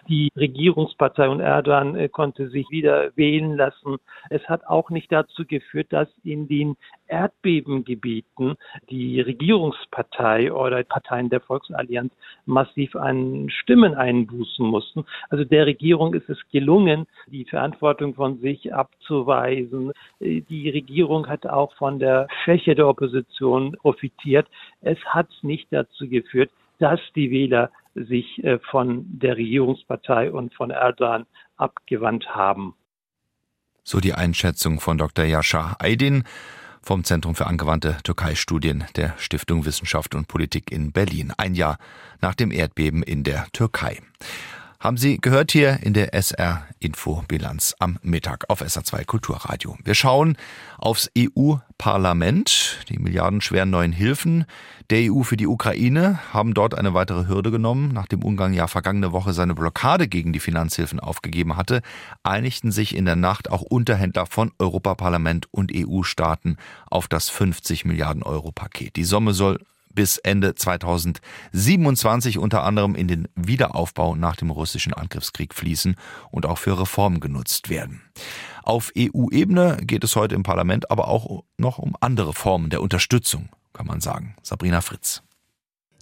Die 0.08 0.30
Regierungspartei 0.36 1.30
und 1.30 1.40
Erdogan 1.40 1.96
äh, 1.96 2.10
konnte 2.10 2.50
sich 2.50 2.70
wieder 2.70 3.16
wählen 3.16 3.56
lassen. 3.56 3.98
Es 4.30 4.42
hat 4.50 4.66
auch 4.66 4.90
nicht 4.90 5.12
dazu 5.12 5.46
geführt, 5.46 5.88
dass 5.92 6.10
in 6.24 6.48
den 6.48 6.76
Erdbebengebieten 7.08 8.56
die 8.90 9.22
Regierungspartei 9.22 10.52
oder 10.52 10.84
Parteien 10.84 11.30
der 11.30 11.40
Volksallianz 11.40 12.12
massiv 12.46 12.96
an 12.96 13.50
Stimmen 13.50 13.94
einbußen 13.94 14.66
mussten. 14.66 15.06
Also 15.30 15.46
der 15.46 15.66
Regierung 15.66 16.14
ist 16.14 16.30
es 16.30 16.40
gelungen, 16.52 17.06
die 17.28 17.46
Verantwortung 17.46 18.14
von 18.16 18.40
sich 18.40 18.74
abzuweisen. 18.74 19.94
Äh, 20.20 20.42
die 20.42 20.70
Regierung 20.70 21.28
hat 21.28 21.48
auch 21.48 21.74
von 21.76 22.00
der 22.00 22.28
Schwäche 22.44 22.76
der 22.76 22.90
Opposition 22.90 23.74
profitiert. 23.74 24.48
Es 24.82 24.98
hat 25.06 25.30
nicht 25.44 25.68
dazu 25.72 26.10
geführt, 26.10 26.52
dass 26.80 27.00
die 27.16 27.32
Wähler 27.32 27.70
sich 27.96 28.44
äh, 28.44 28.60
von 28.72 29.06
der 29.08 29.38
Regierungspartei 29.38 30.32
und 30.32 30.54
von 30.54 30.72
Erdogan 30.72 31.26
abgewandt 31.58 32.28
haben. 32.30 32.76
So 33.84 34.00
die 34.00 34.14
Einschätzung 34.14 34.80
von 34.80 34.98
Dr. 34.98 35.26
Jascha 35.26 35.76
Aydin 35.80 36.24
vom 36.82 37.04
Zentrum 37.04 37.34
für 37.34 37.48
angewandte 37.48 37.98
Türkei-Studien 38.04 38.84
der 38.96 39.18
Stiftung 39.18 39.66
Wissenschaft 39.66 40.16
und 40.16 40.28
Politik 40.28 40.72
in 40.72 40.92
Berlin. 40.92 41.34
Ein 41.38 41.56
Jahr 41.56 41.78
nach 42.22 42.36
dem 42.36 42.52
Erdbeben 42.52 43.04
in 43.04 43.24
der 43.24 43.48
Türkei. 43.54 44.00
Haben 44.84 44.98
Sie 44.98 45.18
gehört 45.18 45.54
hier 45.54 45.80
in 45.82 45.94
der 45.94 46.14
SR 46.14 46.68
Info 46.80 47.24
Bilanz 47.30 47.74
am 47.80 48.00
Mittag 48.02 48.50
auf 48.50 48.62
SR2 48.62 49.06
Kulturradio. 49.06 49.78
Wir 49.82 49.96
schauen 49.96 50.36
aufs 50.78 51.10
EU-Parlament. 51.18 52.80
Die 52.90 53.00
milliardenschweren 53.00 53.70
neuen 53.70 53.94
Hilfen 53.94 54.44
der 54.90 55.10
EU 55.10 55.24
für 55.24 55.38
die 55.38 55.48
Ukraine 55.48 56.20
haben 56.34 56.54
dort 56.54 56.76
eine 56.76 56.94
weitere 56.94 57.30
Hürde 57.30 57.50
genommen. 57.50 57.92
Nachdem 57.94 58.26
Ungarn 58.26 58.54
ja 58.54 58.68
vergangene 58.68 59.14
Woche 59.14 59.32
seine 59.32 59.56
Blockade 59.56 60.10
gegen 60.10 60.34
die 60.34 60.42
Finanzhilfen 60.42 61.00
aufgegeben 61.00 61.56
hatte, 61.56 61.82
einigten 62.24 62.74
sich 62.74 62.94
in 62.94 63.06
der 63.06 63.16
Nacht 63.16 63.50
auch 63.50 63.62
Unterhändler 63.62 64.26
von 64.26 64.52
Europaparlament 64.60 65.48
und 65.52 65.72
EU-Staaten 65.74 66.58
auf 66.90 67.08
das 67.08 67.30
50 67.30 67.86
Milliarden 67.86 68.22
Euro 68.22 68.52
Paket. 68.52 68.98
Die 68.98 69.06
Summe 69.06 69.34
soll 69.34 69.60
bis 69.94 70.18
Ende 70.18 70.56
2027 70.56 72.38
unter 72.38 72.64
anderem 72.64 72.96
in 72.96 73.08
den 73.08 73.28
Wiederaufbau 73.36 74.16
nach 74.16 74.36
dem 74.36 74.50
russischen 74.50 74.94
Angriffskrieg 74.94 75.54
fließen 75.54 75.96
und 76.32 76.46
auch 76.46 76.58
für 76.58 76.80
Reformen 76.80 77.20
genutzt 77.20 77.70
werden. 77.70 78.02
Auf 78.64 78.92
EU-Ebene 78.98 79.78
geht 79.82 80.04
es 80.04 80.16
heute 80.16 80.36
im 80.36 80.44
Parlament 80.44 80.90
aber 80.92 81.08
auch 81.08 81.44
noch 81.58 81.78
um 81.78 81.96
andere 82.00 82.34
Formen 82.34 82.70
der 82.70 82.82
Unterstützung, 82.82 83.50
kann 83.74 83.88
man 83.88 84.02
sagen. 84.02 84.36
Sabrina 84.42 84.82
Fritz. 84.82 85.24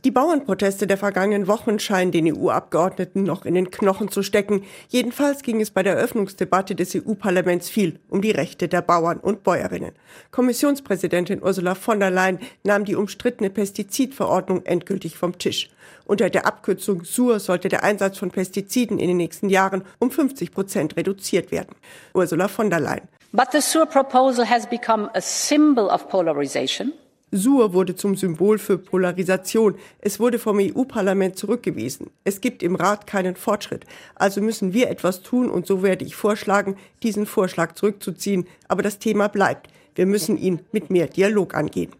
Die 0.03 0.09
Bauernproteste 0.09 0.87
der 0.87 0.97
vergangenen 0.97 1.47
Wochen 1.47 1.77
scheinen 1.77 2.11
den 2.11 2.35
EU-Abgeordneten 2.35 3.21
noch 3.21 3.45
in 3.45 3.53
den 3.53 3.69
Knochen 3.69 4.09
zu 4.09 4.23
stecken. 4.23 4.63
Jedenfalls 4.89 5.43
ging 5.43 5.61
es 5.61 5.69
bei 5.69 5.83
der 5.83 5.93
Eröffnungsdebatte 5.93 6.73
des 6.73 6.95
EU-Parlaments 6.95 7.69
viel 7.69 7.99
um 8.09 8.23
die 8.23 8.31
Rechte 8.31 8.67
der 8.67 8.81
Bauern 8.81 9.19
und 9.19 9.43
Bäuerinnen. 9.43 9.91
Kommissionspräsidentin 10.31 11.43
Ursula 11.43 11.75
von 11.75 11.99
der 11.99 12.09
Leyen 12.09 12.39
nahm 12.63 12.83
die 12.83 12.95
umstrittene 12.95 13.51
Pestizidverordnung 13.51 14.65
endgültig 14.65 15.17
vom 15.17 15.37
Tisch. 15.37 15.69
Unter 16.05 16.31
der 16.31 16.47
Abkürzung 16.47 17.03
SUR 17.03 17.39
sollte 17.39 17.69
der 17.69 17.83
Einsatz 17.83 18.17
von 18.17 18.31
Pestiziden 18.31 18.97
in 18.97 19.07
den 19.07 19.17
nächsten 19.17 19.49
Jahren 19.49 19.83
um 19.99 20.09
50 20.09 20.51
Prozent 20.51 20.97
reduziert 20.97 21.51
werden. 21.51 21.75
Ursula 22.15 22.47
von 22.47 22.71
der 22.71 22.79
Leyen. 22.79 23.07
But 23.33 23.51
the 23.51 23.61
SUR 23.61 23.85
proposal 23.85 24.49
has 24.49 24.67
become 24.67 25.11
a 25.13 25.21
symbol 25.21 25.85
of 25.85 26.09
polarization. 26.09 26.91
Sur 27.31 27.73
wurde 27.73 27.95
zum 27.95 28.17
Symbol 28.17 28.59
für 28.59 28.77
Polarisation. 28.77 29.75
Es 29.99 30.19
wurde 30.19 30.37
vom 30.37 30.59
EU-Parlament 30.59 31.37
zurückgewiesen. 31.37 32.09
Es 32.25 32.41
gibt 32.41 32.61
im 32.61 32.75
Rat 32.75 33.07
keinen 33.07 33.37
Fortschritt. 33.37 33.85
Also 34.15 34.41
müssen 34.41 34.73
wir 34.73 34.89
etwas 34.89 35.21
tun 35.21 35.49
und 35.49 35.65
so 35.65 35.81
werde 35.81 36.03
ich 36.03 36.15
vorschlagen, 36.15 36.75
diesen 37.03 37.25
Vorschlag 37.25 37.75
zurückzuziehen. 37.75 38.47
Aber 38.67 38.83
das 38.83 38.99
Thema 38.99 39.29
bleibt. 39.29 39.69
Wir 39.95 40.05
müssen 40.05 40.37
ihn 40.37 40.59
mit 40.73 40.89
mehr 40.89 41.07
Dialog 41.07 41.55
angehen. 41.55 41.91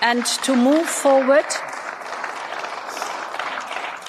And 0.00 0.26
to 0.44 0.54
move 0.54 0.84
forward 0.84 1.46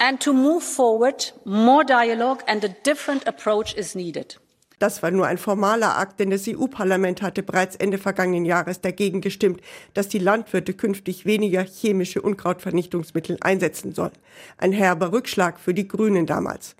and 0.00 0.20
to 0.20 0.32
move 0.32 0.62
forward, 0.62 1.32
more 1.44 1.84
dialogue 1.84 2.42
and 2.46 2.62
a 2.64 2.68
different 2.84 3.26
approach 3.26 3.74
is 3.74 3.94
needed. 3.94 4.38
Das 4.78 5.02
war 5.02 5.10
nur 5.10 5.26
ein 5.26 5.38
formaler 5.38 5.98
Akt, 5.98 6.20
denn 6.20 6.30
das 6.30 6.46
EU-Parlament 6.46 7.20
hatte 7.20 7.42
bereits 7.42 7.74
Ende 7.74 7.98
vergangenen 7.98 8.44
Jahres 8.44 8.80
dagegen 8.80 9.20
gestimmt, 9.20 9.60
dass 9.94 10.08
die 10.08 10.20
Landwirte 10.20 10.72
künftig 10.72 11.26
weniger 11.26 11.64
chemische 11.64 12.22
Unkrautvernichtungsmittel 12.22 13.38
einsetzen 13.40 13.92
sollen. 13.92 14.12
Ein 14.56 14.72
herber 14.72 15.12
Rückschlag 15.12 15.58
für 15.58 15.74
die 15.74 15.88
Grünen 15.88 16.26
damals. 16.26 16.76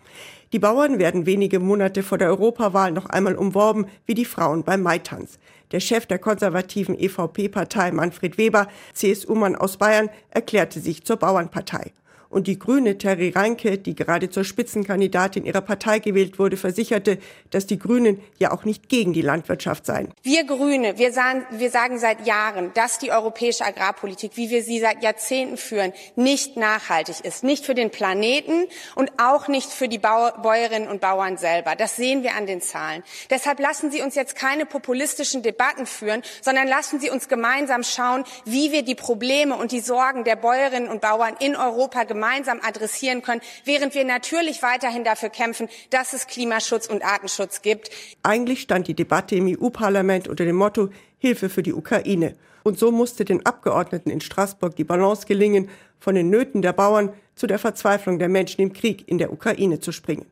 Die 0.52 0.60
Bauern 0.60 0.98
werden 0.98 1.26
wenige 1.26 1.58
Monate 1.58 2.02
vor 2.02 2.18
der 2.18 2.28
Europawahl 2.28 2.92
noch 2.92 3.06
einmal 3.06 3.34
umworben, 3.34 3.86
wie 4.06 4.14
die 4.14 4.24
Frauen 4.24 4.62
beim 4.62 4.82
Maitanz. 4.82 5.38
Der 5.72 5.80
Chef 5.80 6.06
der 6.06 6.18
konservativen 6.18 6.98
EVP-Partei, 6.98 7.90
Manfred 7.90 8.38
Weber, 8.38 8.68
CSU-Mann 8.94 9.56
aus 9.56 9.76
Bayern, 9.76 10.08
erklärte 10.30 10.80
sich 10.80 11.04
zur 11.04 11.16
Bauernpartei. 11.16 11.92
Und 12.30 12.46
die 12.46 12.58
Grüne 12.58 12.98
Terry 12.98 13.30
Reinke, 13.30 13.78
die 13.78 13.94
gerade 13.94 14.28
zur 14.28 14.44
Spitzenkandidatin 14.44 15.46
ihrer 15.46 15.62
Partei 15.62 15.98
gewählt 15.98 16.38
wurde, 16.38 16.58
versicherte, 16.58 17.18
dass 17.50 17.66
die 17.66 17.78
Grünen 17.78 18.20
ja 18.38 18.52
auch 18.52 18.64
nicht 18.64 18.90
gegen 18.90 19.14
die 19.14 19.22
Landwirtschaft 19.22 19.86
seien. 19.86 20.12
Wir 20.22 20.44
Grüne, 20.44 20.98
wir 20.98 21.12
sagen, 21.12 21.46
wir 21.52 21.70
sagen 21.70 21.98
seit 21.98 22.26
Jahren, 22.26 22.72
dass 22.74 22.98
die 22.98 23.12
europäische 23.12 23.64
Agrarpolitik, 23.64 24.32
wie 24.34 24.50
wir 24.50 24.62
sie 24.62 24.78
seit 24.78 25.02
Jahrzehnten 25.02 25.56
führen, 25.56 25.94
nicht 26.16 26.58
nachhaltig 26.58 27.24
ist. 27.24 27.44
Nicht 27.44 27.64
für 27.64 27.74
den 27.74 27.90
Planeten 27.90 28.66
und 28.94 29.10
auch 29.16 29.48
nicht 29.48 29.70
für 29.70 29.88
die 29.88 29.98
Bäuerinnen 29.98 30.88
und 30.88 31.00
Bauern 31.00 31.38
selber. 31.38 31.76
Das 31.76 31.96
sehen 31.96 32.22
wir 32.22 32.34
an 32.34 32.46
den 32.46 32.60
Zahlen. 32.60 33.02
Deshalb 33.30 33.58
lassen 33.58 33.90
Sie 33.90 34.02
uns 34.02 34.14
jetzt 34.14 34.36
keine 34.36 34.66
populistischen 34.66 35.42
Debatten 35.42 35.86
führen, 35.86 36.22
sondern 36.42 36.68
lassen 36.68 37.00
Sie 37.00 37.08
uns 37.08 37.28
gemeinsam 37.28 37.84
schauen, 37.84 38.24
wie 38.44 38.70
wir 38.70 38.82
die 38.82 38.94
Probleme 38.94 39.56
und 39.56 39.72
die 39.72 39.80
Sorgen 39.80 40.24
der 40.24 40.36
Bäuerinnen 40.36 40.90
und 40.90 41.00
Bauern 41.00 41.34
in 41.40 41.56
Europa 41.56 42.04
gemeinsam 42.04 42.17
adressieren 42.24 43.22
können, 43.22 43.40
während 43.64 43.94
wir 43.94 44.04
natürlich 44.04 44.62
weiterhin 44.62 45.04
dafür 45.04 45.28
kämpfen, 45.28 45.68
dass 45.90 46.12
es 46.12 46.26
Klimaschutz 46.26 46.86
und 46.86 47.04
Artenschutz 47.04 47.62
gibt. 47.62 47.90
Eigentlich 48.22 48.60
stand 48.60 48.88
die 48.88 48.94
Debatte 48.94 49.36
im 49.36 49.46
EU-Parlament 49.46 50.28
unter 50.28 50.44
dem 50.44 50.56
Motto 50.56 50.90
Hilfe 51.18 51.48
für 51.48 51.62
die 51.62 51.72
Ukraine. 51.72 52.36
Und 52.62 52.78
so 52.78 52.90
musste 52.90 53.24
den 53.24 53.46
Abgeordneten 53.46 54.10
in 54.10 54.20
Straßburg 54.20 54.76
die 54.76 54.84
Balance 54.84 55.26
gelingen, 55.26 55.68
von 55.98 56.14
den 56.14 56.30
Nöten 56.30 56.62
der 56.62 56.72
Bauern 56.72 57.12
zu 57.34 57.46
der 57.46 57.58
Verzweiflung 57.58 58.18
der 58.18 58.28
Menschen 58.28 58.60
im 58.60 58.72
Krieg 58.72 59.08
in 59.08 59.18
der 59.18 59.32
Ukraine 59.32 59.80
zu 59.80 59.92
springen. 59.92 60.26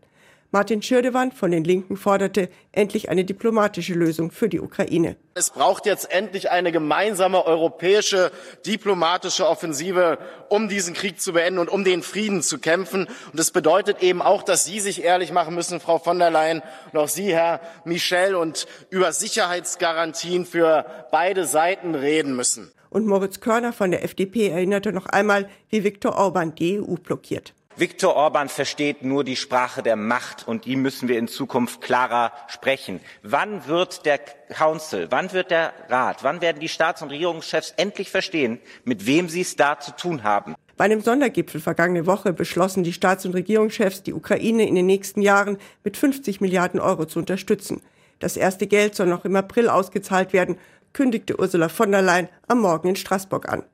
Martin 0.52 0.80
Schirdewan 0.80 1.32
von 1.32 1.50
den 1.50 1.64
Linken 1.64 1.96
forderte 1.96 2.48
endlich 2.70 3.08
eine 3.08 3.24
diplomatische 3.24 3.94
Lösung 3.94 4.30
für 4.30 4.48
die 4.48 4.60
Ukraine. 4.60 5.16
Es 5.34 5.50
braucht 5.50 5.86
jetzt 5.86 6.10
endlich 6.10 6.50
eine 6.50 6.70
gemeinsame 6.72 7.44
europäische 7.44 8.30
diplomatische 8.64 9.48
Offensive, 9.48 10.18
um 10.48 10.68
diesen 10.68 10.94
Krieg 10.94 11.20
zu 11.20 11.32
beenden 11.32 11.58
und 11.58 11.68
um 11.68 11.84
den 11.84 12.02
Frieden 12.02 12.42
zu 12.42 12.58
kämpfen. 12.58 13.08
Und 13.32 13.40
es 13.40 13.50
bedeutet 13.50 14.02
eben 14.02 14.22
auch, 14.22 14.44
dass 14.44 14.64
Sie 14.64 14.80
sich 14.80 15.02
ehrlich 15.02 15.32
machen 15.32 15.54
müssen, 15.54 15.80
Frau 15.80 15.98
von 15.98 16.18
der 16.18 16.30
Leyen, 16.30 16.62
und 16.92 16.98
auch 16.98 17.08
Sie, 17.08 17.34
Herr 17.34 17.60
Michel, 17.84 18.34
und 18.36 18.66
über 18.88 19.12
Sicherheitsgarantien 19.12 20.46
für 20.46 20.86
beide 21.10 21.44
Seiten 21.44 21.94
reden 21.94 22.36
müssen. 22.36 22.70
Und 22.88 23.06
Moritz 23.06 23.40
Körner 23.40 23.72
von 23.72 23.90
der 23.90 24.04
FDP 24.04 24.48
erinnerte 24.48 24.92
noch 24.92 25.06
einmal, 25.06 25.48
wie 25.68 25.84
Viktor 25.84 26.16
Orban 26.16 26.54
die 26.54 26.80
EU 26.80 26.94
blockiert. 26.94 27.52
Viktor 27.78 28.16
Orban 28.16 28.48
versteht 28.48 29.02
nur 29.02 29.22
die 29.22 29.36
Sprache 29.36 29.82
der 29.82 29.96
Macht 29.96 30.48
und 30.48 30.64
die 30.64 30.76
müssen 30.76 31.08
wir 31.08 31.18
in 31.18 31.28
Zukunft 31.28 31.82
klarer 31.82 32.32
sprechen. 32.48 33.00
Wann 33.22 33.66
wird 33.66 34.06
der 34.06 34.18
Council, 34.48 35.08
wann 35.10 35.30
wird 35.34 35.50
der 35.50 35.74
Rat, 35.90 36.24
wann 36.24 36.40
werden 36.40 36.58
die 36.58 36.70
Staats- 36.70 37.02
und 37.02 37.10
Regierungschefs 37.10 37.74
endlich 37.76 38.10
verstehen, 38.10 38.60
mit 38.84 39.04
wem 39.04 39.28
sie 39.28 39.42
es 39.42 39.56
da 39.56 39.78
zu 39.78 39.90
tun 39.94 40.22
haben? 40.22 40.54
Bei 40.78 40.86
einem 40.86 41.02
Sondergipfel 41.02 41.60
vergangene 41.60 42.06
Woche 42.06 42.32
beschlossen 42.32 42.82
die 42.82 42.94
Staats- 42.94 43.26
und 43.26 43.34
Regierungschefs, 43.34 44.02
die 44.02 44.14
Ukraine 44.14 44.66
in 44.66 44.74
den 44.74 44.86
nächsten 44.86 45.20
Jahren 45.20 45.58
mit 45.84 45.98
50 45.98 46.40
Milliarden 46.40 46.80
Euro 46.80 47.04
zu 47.04 47.18
unterstützen. 47.18 47.82
Das 48.20 48.38
erste 48.38 48.66
Geld 48.66 48.94
soll 48.94 49.08
noch 49.08 49.26
im 49.26 49.36
April 49.36 49.68
ausgezahlt 49.68 50.32
werden, 50.32 50.56
kündigte 50.94 51.38
Ursula 51.38 51.68
von 51.68 51.92
der 51.92 52.00
Leyen 52.00 52.30
am 52.48 52.62
Morgen 52.62 52.88
in 52.88 52.96
Straßburg 52.96 53.50
an. 53.50 53.64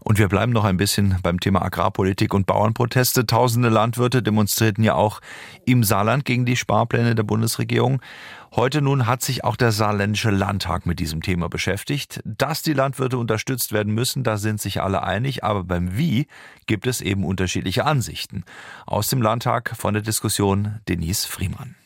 Und 0.00 0.18
wir 0.18 0.28
bleiben 0.28 0.52
noch 0.52 0.64
ein 0.64 0.76
bisschen 0.76 1.18
beim 1.22 1.40
Thema 1.40 1.62
Agrarpolitik 1.62 2.34
und 2.34 2.46
Bauernproteste. 2.46 3.26
Tausende 3.26 3.68
Landwirte 3.68 4.22
demonstrierten 4.22 4.82
ja 4.82 4.94
auch 4.94 5.20
im 5.66 5.84
Saarland 5.84 6.24
gegen 6.24 6.46
die 6.46 6.56
Sparpläne 6.56 7.14
der 7.14 7.22
Bundesregierung. 7.22 8.00
Heute 8.56 8.82
nun 8.82 9.06
hat 9.06 9.22
sich 9.22 9.44
auch 9.44 9.56
der 9.56 9.70
saarländische 9.70 10.30
Landtag 10.30 10.86
mit 10.86 10.98
diesem 10.98 11.22
Thema 11.22 11.48
beschäftigt. 11.48 12.20
Dass 12.24 12.62
die 12.62 12.72
Landwirte 12.72 13.18
unterstützt 13.18 13.72
werden 13.72 13.94
müssen, 13.94 14.24
da 14.24 14.38
sind 14.38 14.60
sich 14.60 14.82
alle 14.82 15.02
einig, 15.02 15.44
aber 15.44 15.62
beim 15.62 15.96
Wie 15.96 16.26
gibt 16.66 16.86
es 16.86 17.00
eben 17.00 17.24
unterschiedliche 17.24 17.84
Ansichten. 17.84 18.44
Aus 18.86 19.08
dem 19.08 19.22
Landtag 19.22 19.76
von 19.76 19.94
der 19.94 20.02
Diskussion 20.02 20.80
Denise 20.88 21.28
Friemann. 21.28 21.76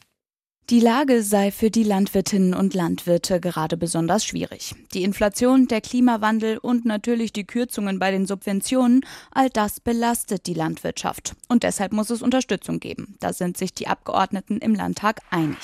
Die 0.70 0.80
Lage 0.80 1.22
sei 1.22 1.50
für 1.50 1.70
die 1.70 1.82
Landwirtinnen 1.82 2.54
und 2.54 2.72
Landwirte 2.72 3.38
gerade 3.38 3.76
besonders 3.76 4.24
schwierig. 4.24 4.74
Die 4.94 5.02
Inflation, 5.02 5.68
der 5.68 5.82
Klimawandel 5.82 6.56
und 6.56 6.86
natürlich 6.86 7.34
die 7.34 7.44
Kürzungen 7.44 7.98
bei 7.98 8.10
den 8.10 8.24
Subventionen, 8.24 9.04
all 9.30 9.50
das 9.50 9.80
belastet 9.80 10.46
die 10.46 10.54
Landwirtschaft. 10.54 11.34
Und 11.48 11.64
deshalb 11.64 11.92
muss 11.92 12.08
es 12.08 12.22
Unterstützung 12.22 12.80
geben. 12.80 13.16
Da 13.20 13.34
sind 13.34 13.58
sich 13.58 13.74
die 13.74 13.88
Abgeordneten 13.88 14.56
im 14.56 14.74
Landtag 14.74 15.20
einig. 15.28 15.58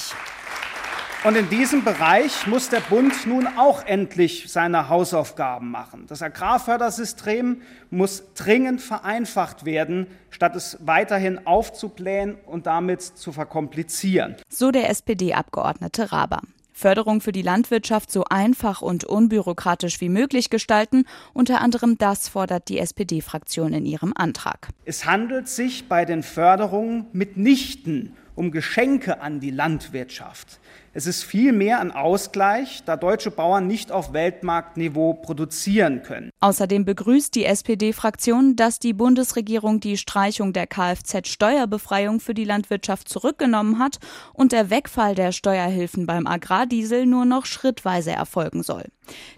Und 1.22 1.36
in 1.36 1.50
diesem 1.50 1.84
Bereich 1.84 2.46
muss 2.46 2.70
der 2.70 2.80
Bund 2.80 3.26
nun 3.26 3.46
auch 3.46 3.84
endlich 3.84 4.46
seine 4.48 4.88
Hausaufgaben 4.88 5.70
machen. 5.70 6.06
Das 6.08 6.22
Agrarfördersystem 6.22 7.60
muss 7.90 8.32
dringend 8.34 8.80
vereinfacht 8.80 9.66
werden, 9.66 10.06
statt 10.30 10.56
es 10.56 10.78
weiterhin 10.80 11.46
aufzublähen 11.46 12.36
und 12.46 12.64
damit 12.64 13.02
zu 13.02 13.32
verkomplizieren. 13.32 14.36
So 14.48 14.70
der 14.70 14.88
SPD-Abgeordnete 14.88 16.10
Raber. 16.10 16.40
Förderung 16.72 17.20
für 17.20 17.32
die 17.32 17.42
Landwirtschaft 17.42 18.10
so 18.10 18.24
einfach 18.30 18.80
und 18.80 19.04
unbürokratisch 19.04 20.00
wie 20.00 20.08
möglich 20.08 20.48
gestalten. 20.48 21.04
Unter 21.34 21.60
anderem 21.60 21.98
das 21.98 22.30
fordert 22.30 22.70
die 22.70 22.78
SPD-Fraktion 22.78 23.74
in 23.74 23.84
ihrem 23.84 24.14
Antrag. 24.16 24.68
Es 24.86 25.04
handelt 25.04 25.48
sich 25.48 25.86
bei 25.86 26.06
den 26.06 26.22
Förderungen 26.22 27.08
mitnichten 27.12 28.16
um 28.40 28.50
Geschenke 28.50 29.20
an 29.20 29.38
die 29.38 29.50
Landwirtschaft. 29.50 30.60
Es 30.92 31.06
ist 31.06 31.22
vielmehr 31.22 31.78
ein 31.78 31.92
Ausgleich, 31.92 32.82
da 32.84 32.96
deutsche 32.96 33.30
Bauern 33.30 33.68
nicht 33.68 33.92
auf 33.92 34.12
Weltmarktniveau 34.12 35.14
produzieren 35.14 36.02
können. 36.02 36.30
Außerdem 36.40 36.84
begrüßt 36.84 37.32
die 37.36 37.44
SPD-Fraktion, 37.44 38.56
dass 38.56 38.80
die 38.80 38.92
Bundesregierung 38.92 39.78
die 39.78 39.96
Streichung 39.96 40.52
der 40.52 40.66
Kfz-Steuerbefreiung 40.66 42.18
für 42.18 42.34
die 42.34 42.44
Landwirtschaft 42.44 43.08
zurückgenommen 43.08 43.78
hat 43.78 44.00
und 44.32 44.50
der 44.50 44.68
Wegfall 44.70 45.14
der 45.14 45.30
Steuerhilfen 45.30 46.06
beim 46.06 46.26
Agrardiesel 46.26 47.06
nur 47.06 47.24
noch 47.24 47.46
schrittweise 47.46 48.10
erfolgen 48.10 48.64
soll. 48.64 48.86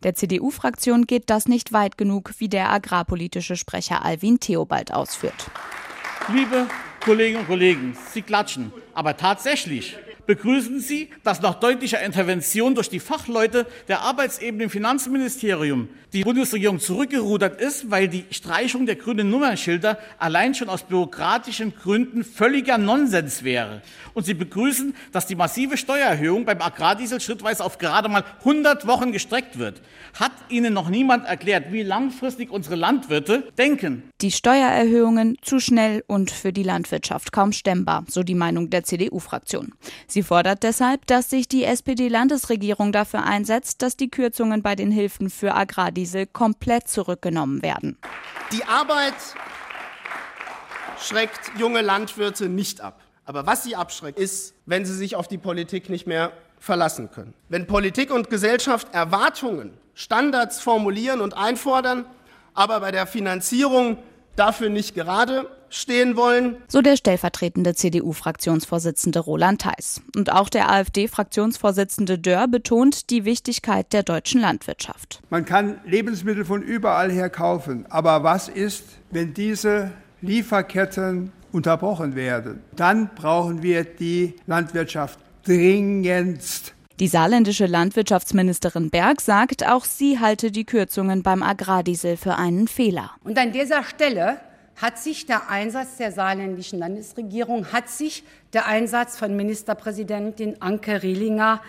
Der 0.04 0.14
CDU-Fraktion 0.14 1.06
geht 1.06 1.28
das 1.28 1.49
nicht 1.49 1.75
weit 1.75 1.99
genug, 1.99 2.32
wie 2.38 2.49
der 2.49 2.71
agrarpolitische 2.71 3.56
Sprecher 3.56 4.02
Alwin 4.02 4.40
Theobald 4.40 4.94
ausführt. 4.94 5.50
Liebe 6.32 6.66
Kolleginnen 7.04 7.40
und 7.40 7.49
Kollegen, 7.49 7.97
Sie 8.12 8.23
klatschen, 8.23 8.73
aber 8.94 9.18
tatsächlich 9.18 9.99
begrüßen 10.26 10.81
Sie, 10.81 11.09
dass 11.23 11.43
nach 11.43 11.55
deutlicher 11.55 12.00
Intervention 12.02 12.75
durch 12.75 12.88
die 12.88 13.00
Fachleute 13.00 13.67
der 13.88 14.00
Arbeitsebene 14.00 14.64
im 14.64 14.71
Finanzministerium 14.71 15.88
die 16.12 16.25
Bundesregierung 16.25 16.79
zurückgerudert 16.79 17.61
ist, 17.61 17.91
weil 17.91 18.09
die 18.09 18.25
Streichung 18.31 18.85
der 18.85 18.97
grünen 18.97 19.31
Nummernschilder 19.31 19.99
allein 20.19 20.55
schon 20.55 20.69
aus 20.69 20.83
bürokratischen 20.83 21.75
Gründen 21.75 22.23
völliger 22.23 22.76
Nonsens 22.76 23.45
wäre. 23.45 23.83
Und 24.14 24.26
Sie 24.26 24.35
begrüßen, 24.35 24.95
dass 25.11 25.26
die 25.26 25.37
massive 25.37 25.79
Steuererhöhung 25.79 26.45
beim 26.45 26.61
Agrardiesel 26.61 27.21
schrittweise 27.21 27.64
auf 27.64 27.79
gerade 27.79 28.09
mal 28.11 28.25
100 28.41 28.87
Wochen 28.87 29.12
gestreckt 29.12 29.59
wird. 29.59 29.81
Hat 30.19 30.33
Ihnen 30.50 30.75
noch 30.75 30.91
niemand 30.91 31.26
erklärt, 31.26 31.73
wie 31.73 31.83
langfristig 31.83 32.50
unsere 32.50 32.76
Landwirte 32.76 33.50
denken? 33.57 34.02
Die 34.21 34.31
Steuererhöhungen 34.31 35.37
zu 35.41 35.61
schnell 35.61 36.05
und 36.07 36.31
für 36.31 36.52
die 36.52 36.62
Landwirtschaft 36.62 37.33
kaum 37.33 37.52
stemmbar, 37.52 38.05
so 38.09 38.23
die 38.23 38.35
Meinung 38.35 38.69
der 38.69 38.85
CDU-Fraktion. 38.85 39.73
Sie 40.12 40.23
fordert 40.23 40.62
deshalb, 40.62 41.07
dass 41.07 41.31
sich 41.31 41.49
die 41.49 41.64
SPD-Landesregierung 41.64 42.92
dafür 42.92 43.23
einsetzt, 43.25 43.81
dass 43.81 43.97
die 43.97 44.11
Kürzungen 44.11 44.61
bei 44.61 44.75
den 44.75 44.90
Hilfen 44.90 45.31
für 45.31 45.54
Agrardiesel 45.54 46.26
komplett 46.26 46.87
zurückgenommen 46.87 47.62
werden. 47.62 47.97
Die 48.52 48.62
Arbeit 48.64 49.14
schreckt 51.00 51.52
junge 51.57 51.81
Landwirte 51.81 52.50
nicht 52.50 52.83
ab. 52.83 53.00
Aber 53.25 53.47
was 53.47 53.62
sie 53.62 53.75
abschreckt, 53.75 54.19
ist, 54.19 54.52
wenn 54.66 54.85
sie 54.85 54.95
sich 54.95 55.16
auf 55.16 55.28
die 55.28 55.38
Politik 55.38 55.88
nicht 55.88 56.07
mehr 56.07 56.33
verlassen 56.59 57.11
können. 57.11 57.33
Wenn 57.49 57.66
Politik 57.66 58.12
und 58.12 58.28
Gesellschaft 58.28 58.88
Erwartungen, 58.92 59.73
Standards 59.95 60.61
formulieren 60.61 61.23
und 61.23 61.35
einfordern, 61.35 62.04
aber 62.52 62.81
bei 62.81 62.90
der 62.90 63.07
Finanzierung 63.07 63.97
dafür 64.37 64.69
nicht 64.69 64.95
gerade 64.95 65.49
stehen 65.73 66.17
wollen. 66.17 66.57
So 66.69 66.83
der 66.83 66.97
stellvertretende 66.97 67.75
CDU-Fraktionsvorsitzende 67.75 69.19
Roland 69.19 69.62
Theiss. 69.62 70.00
Und 70.14 70.33
auch 70.33 70.49
der 70.49 70.71
AfD-Fraktionsvorsitzende 70.71 72.19
Dörr 72.19 72.49
betont 72.49 73.11
die 73.11 73.25
Wichtigkeit 73.25 73.93
der 73.93 74.02
deutschen 74.02 74.41
Landwirtschaft. 74.41 75.21
Man 75.31 75.45
kann 75.45 75.81
Lebensmittel 75.87 76.45
von 76.45 76.62
überall 76.62 77.11
her 77.11 77.31
kaufen. 77.31 77.87
Aber 77.88 78.23
was 78.23 78.49
ist, 78.49 78.85
wenn 79.11 79.35
diese 79.35 79.93
Lieferketten 80.21 81.33
unterbrochen 81.50 82.14
werden? 82.14 82.62
Dann 82.76 83.11
brauchen 83.14 83.62
wir 83.62 83.85
die 83.85 84.35
Landwirtschaft 84.47 85.19
dringendst. 85.45 86.75
Die 87.00 87.09
saarländische 87.09 87.67
Landwirtschaftsministerin 87.67 88.91
Berg 88.91 89.21
sagt, 89.21 89.67
auch 89.67 89.85
sie 89.85 90.21
halte 90.21 90.52
die 90.52 90.64
Kürzungen 90.64 91.23
beim 91.23 91.43
Agrardiesel 91.43 92.17
für 92.17 92.37
einen 92.37 92.69
Fehler. 92.69 93.11
Und 93.25 93.38
an 93.38 93.50
dieser 93.50 93.83
Stelle 93.83 94.38
hat 94.76 94.99
sich 94.99 95.26
der 95.26 95.49
Einsatz 95.50 95.97
der 95.97 96.12
saarländischen 96.12 96.79
Landesregierung, 96.79 97.73
hat 97.73 97.88
sich 97.88 98.25
der 98.52 98.67
Einsatz 98.67 99.17
von 99.17 99.37
Ministerpräsidentin 99.37 100.61
Anke 100.61 101.02
Rehlinger 101.02 101.62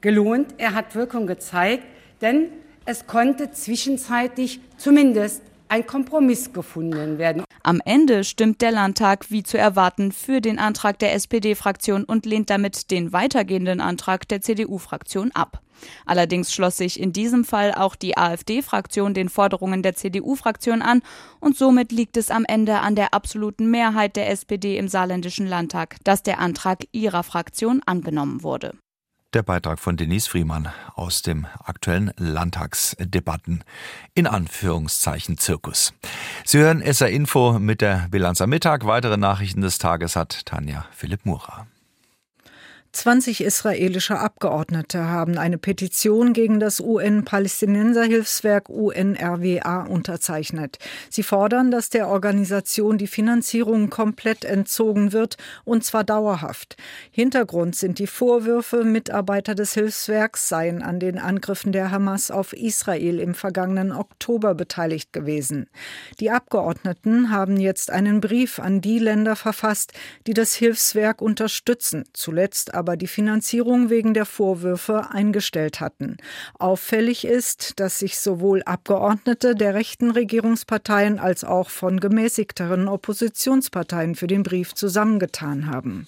gelohnt. 0.00 0.54
Er 0.58 0.74
hat 0.74 0.94
Wirkung 0.94 1.26
gezeigt, 1.26 1.84
denn 2.20 2.50
es 2.84 3.06
konnte 3.06 3.50
zwischenzeitlich 3.50 4.60
zumindest 4.76 5.42
ein 5.68 5.86
Kompromiss 5.86 6.52
gefunden 6.52 7.18
werden. 7.18 7.44
Am 7.62 7.80
Ende 7.84 8.24
stimmt 8.24 8.60
der 8.62 8.70
Landtag 8.70 9.30
wie 9.30 9.42
zu 9.42 9.58
erwarten 9.58 10.12
für 10.12 10.40
den 10.40 10.58
Antrag 10.58 10.98
der 10.98 11.14
SPD-Fraktion 11.14 12.04
und 12.04 12.26
lehnt 12.26 12.50
damit 12.50 12.90
den 12.90 13.12
weitergehenden 13.12 13.80
Antrag 13.80 14.26
der 14.28 14.40
CDU-Fraktion 14.40 15.30
ab. 15.32 15.62
Allerdings 16.06 16.52
schloss 16.52 16.76
sich 16.76 16.98
in 16.98 17.12
diesem 17.12 17.44
Fall 17.44 17.72
auch 17.72 17.94
die 17.94 18.16
AfD-Fraktion 18.16 19.14
den 19.14 19.28
Forderungen 19.28 19.82
der 19.82 19.94
CDU-Fraktion 19.94 20.82
an 20.82 21.02
und 21.40 21.56
somit 21.56 21.92
liegt 21.92 22.16
es 22.16 22.30
am 22.30 22.44
Ende 22.44 22.80
an 22.80 22.96
der 22.96 23.14
absoluten 23.14 23.70
Mehrheit 23.70 24.16
der 24.16 24.30
SPD 24.30 24.76
im 24.76 24.88
saarländischen 24.88 25.46
Landtag, 25.46 25.96
dass 26.04 26.22
der 26.22 26.40
Antrag 26.40 26.84
ihrer 26.92 27.22
Fraktion 27.22 27.80
angenommen 27.86 28.42
wurde. 28.42 28.74
Der 29.34 29.42
Beitrag 29.42 29.78
von 29.78 29.98
Denise 29.98 30.26
Friemann 30.26 30.72
aus 30.94 31.20
dem 31.20 31.46
aktuellen 31.62 32.12
Landtagsdebatten 32.16 33.62
in 34.14 34.26
Anführungszeichen 34.26 35.36
Zirkus. 35.36 35.92
Sie 36.46 36.58
hören 36.58 36.80
SR 36.80 37.10
Info 37.10 37.58
mit 37.58 37.82
der 37.82 38.08
Bilanz 38.10 38.40
am 38.40 38.48
Mittag. 38.48 38.86
Weitere 38.86 39.18
Nachrichten 39.18 39.60
des 39.60 39.76
Tages 39.76 40.16
hat 40.16 40.46
Tanja 40.46 40.86
Philipp 40.92 41.26
Murer. 41.26 41.66
20 42.98 43.44
israelische 43.44 44.18
Abgeordnete 44.18 45.04
haben 45.04 45.38
eine 45.38 45.56
Petition 45.56 46.32
gegen 46.32 46.58
das 46.58 46.80
UN-Palästinenser-Hilfswerk 46.80 48.68
UNRWA 48.68 49.82
unterzeichnet. 49.82 50.80
Sie 51.08 51.22
fordern, 51.22 51.70
dass 51.70 51.90
der 51.90 52.08
Organisation 52.08 52.98
die 52.98 53.06
Finanzierung 53.06 53.88
komplett 53.88 54.44
entzogen 54.44 55.12
wird, 55.12 55.36
und 55.64 55.84
zwar 55.84 56.02
dauerhaft. 56.02 56.76
Hintergrund 57.12 57.76
sind 57.76 58.00
die 58.00 58.08
Vorwürfe, 58.08 58.82
Mitarbeiter 58.82 59.54
des 59.54 59.74
Hilfswerks 59.74 60.48
seien 60.48 60.82
an 60.82 60.98
den 60.98 61.18
Angriffen 61.18 61.70
der 61.70 61.92
Hamas 61.92 62.32
auf 62.32 62.52
Israel 62.52 63.20
im 63.20 63.34
vergangenen 63.34 63.92
Oktober 63.92 64.56
beteiligt 64.56 65.12
gewesen. 65.12 65.70
Die 66.18 66.32
Abgeordneten 66.32 67.30
haben 67.30 67.58
jetzt 67.58 67.92
einen 67.92 68.20
Brief 68.20 68.58
an 68.58 68.80
die 68.80 68.98
Länder 68.98 69.36
verfasst, 69.36 69.92
die 70.26 70.34
das 70.34 70.54
Hilfswerk 70.54 71.22
unterstützen, 71.22 72.02
zuletzt 72.12 72.74
aber 72.74 72.87
die 72.96 73.06
Finanzierung 73.06 73.90
wegen 73.90 74.14
der 74.14 74.24
Vorwürfe 74.24 75.10
eingestellt 75.10 75.80
hatten. 75.80 76.16
Auffällig 76.58 77.24
ist, 77.24 77.80
dass 77.80 77.98
sich 77.98 78.18
sowohl 78.18 78.62
Abgeordnete 78.62 79.54
der 79.54 79.74
rechten 79.74 80.10
Regierungsparteien 80.10 81.18
als 81.18 81.44
auch 81.44 81.70
von 81.70 82.00
gemäßigteren 82.00 82.88
Oppositionsparteien 82.88 84.14
für 84.14 84.26
den 84.26 84.42
Brief 84.42 84.74
zusammengetan 84.74 85.66
haben. 85.66 86.06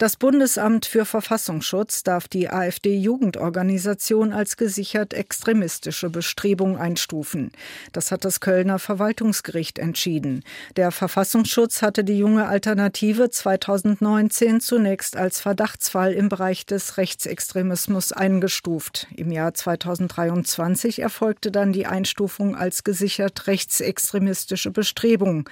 Das 0.00 0.16
Bundesamt 0.16 0.86
für 0.86 1.04
Verfassungsschutz 1.04 2.02
darf 2.04 2.26
die 2.26 2.48
AfD-Jugendorganisation 2.48 4.32
als 4.32 4.56
gesichert 4.56 5.12
extremistische 5.12 6.08
Bestrebung 6.08 6.78
einstufen. 6.78 7.52
Das 7.92 8.10
hat 8.10 8.24
das 8.24 8.40
Kölner 8.40 8.78
Verwaltungsgericht 8.78 9.78
entschieden. 9.78 10.42
Der 10.76 10.90
Verfassungsschutz 10.90 11.82
hatte 11.82 12.02
die 12.02 12.16
junge 12.16 12.46
Alternative 12.48 13.28
2019 13.28 14.62
zunächst 14.62 15.18
als 15.18 15.38
Verdachtsfall 15.38 16.14
im 16.14 16.30
Bereich 16.30 16.64
des 16.64 16.96
Rechtsextremismus 16.96 18.12
eingestuft. 18.12 19.06
Im 19.14 19.30
Jahr 19.30 19.52
2023 19.52 21.00
erfolgte 21.00 21.50
dann 21.50 21.74
die 21.74 21.84
Einstufung 21.84 22.56
als 22.56 22.84
gesichert 22.84 23.46
rechtsextremistische 23.46 24.70
Bestrebung. 24.70 25.46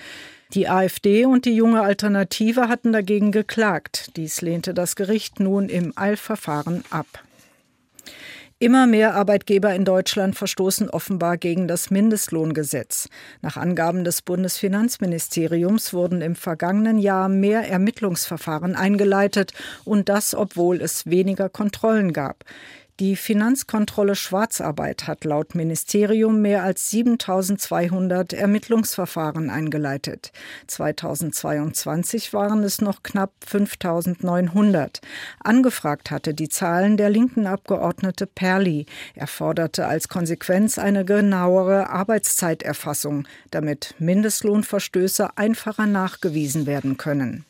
Die 0.54 0.68
AfD 0.68 1.26
und 1.26 1.44
die 1.44 1.54
junge 1.54 1.82
Alternative 1.82 2.68
hatten 2.68 2.90
dagegen 2.92 3.32
geklagt. 3.32 4.16
Dies 4.16 4.40
lehnte 4.40 4.72
das 4.72 4.96
Gericht 4.96 5.40
nun 5.40 5.68
im 5.68 5.92
Eilverfahren 5.94 6.84
ab. 6.88 7.06
Immer 8.60 8.88
mehr 8.88 9.14
Arbeitgeber 9.14 9.72
in 9.74 9.84
Deutschland 9.84 10.36
verstoßen 10.36 10.90
offenbar 10.90 11.36
gegen 11.36 11.68
das 11.68 11.90
Mindestlohngesetz. 11.90 13.08
Nach 13.40 13.56
Angaben 13.56 14.02
des 14.02 14.20
Bundesfinanzministeriums 14.22 15.92
wurden 15.92 16.22
im 16.22 16.34
vergangenen 16.34 16.98
Jahr 16.98 17.28
mehr 17.28 17.68
Ermittlungsverfahren 17.68 18.74
eingeleitet 18.74 19.52
und 19.84 20.08
das, 20.08 20.34
obwohl 20.34 20.80
es 20.80 21.06
weniger 21.06 21.48
Kontrollen 21.48 22.12
gab. 22.12 22.44
Die 23.00 23.14
Finanzkontrolle 23.14 24.16
Schwarzarbeit 24.16 25.06
hat 25.06 25.22
laut 25.22 25.54
Ministerium 25.54 26.42
mehr 26.42 26.64
als 26.64 26.90
7200 26.90 28.32
Ermittlungsverfahren 28.32 29.50
eingeleitet. 29.50 30.32
2022 30.66 32.32
waren 32.32 32.64
es 32.64 32.80
noch 32.80 33.04
knapp 33.04 33.30
5900. 33.46 35.00
Angefragt 35.38 36.10
hatte 36.10 36.34
die 36.34 36.48
Zahlen 36.48 36.96
der 36.96 37.08
linken 37.08 37.46
Abgeordnete 37.46 38.26
Perli. 38.26 38.86
Er 39.14 39.28
forderte 39.28 39.86
als 39.86 40.08
Konsequenz 40.08 40.76
eine 40.76 41.04
genauere 41.04 41.90
Arbeitszeiterfassung, 41.90 43.28
damit 43.52 43.94
Mindestlohnverstöße 44.00 45.36
einfacher 45.36 45.86
nachgewiesen 45.86 46.66
werden 46.66 46.96
können. 46.96 47.44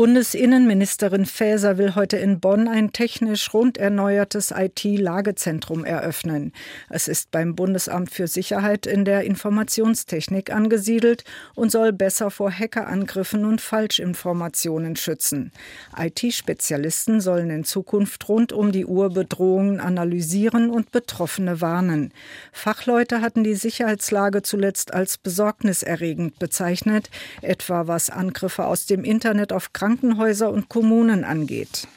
Bundesinnenministerin 0.00 1.26
Faeser 1.26 1.76
will 1.76 1.94
heute 1.94 2.16
in 2.16 2.40
Bonn 2.40 2.68
ein 2.68 2.90
technisch 2.90 3.52
rund 3.52 3.76
erneuertes 3.76 4.50
IT-Lagezentrum 4.50 5.84
eröffnen. 5.84 6.54
Es 6.88 7.06
ist 7.06 7.30
beim 7.30 7.54
Bundesamt 7.54 8.10
für 8.10 8.26
Sicherheit 8.26 8.86
in 8.86 9.04
der 9.04 9.24
Informationstechnik 9.24 10.54
angesiedelt 10.54 11.24
und 11.54 11.70
soll 11.70 11.92
besser 11.92 12.30
vor 12.30 12.50
Hackerangriffen 12.50 13.44
und 13.44 13.60
Falschinformationen 13.60 14.96
schützen. 14.96 15.52
IT-Spezialisten 15.98 17.20
sollen 17.20 17.50
in 17.50 17.64
Zukunft 17.64 18.26
rund 18.26 18.54
um 18.54 18.72
die 18.72 18.86
Uhr 18.86 19.10
Bedrohungen 19.10 19.80
analysieren 19.80 20.70
und 20.70 20.92
Betroffene 20.92 21.60
warnen. 21.60 22.14
Fachleute 22.52 23.20
hatten 23.20 23.44
die 23.44 23.54
Sicherheitslage 23.54 24.40
zuletzt 24.40 24.94
als 24.94 25.18
besorgniserregend 25.18 26.38
bezeichnet, 26.38 27.10
etwa 27.42 27.86
was 27.86 28.08
Angriffe 28.08 28.64
aus 28.64 28.86
dem 28.86 29.04
Internet 29.04 29.52
auf 29.52 29.74
Krankenhäuser 29.74 29.89
Krankenhäuser 29.90 30.50
und 30.50 30.68
Kommunen 30.68 31.24
angeht. 31.24 31.88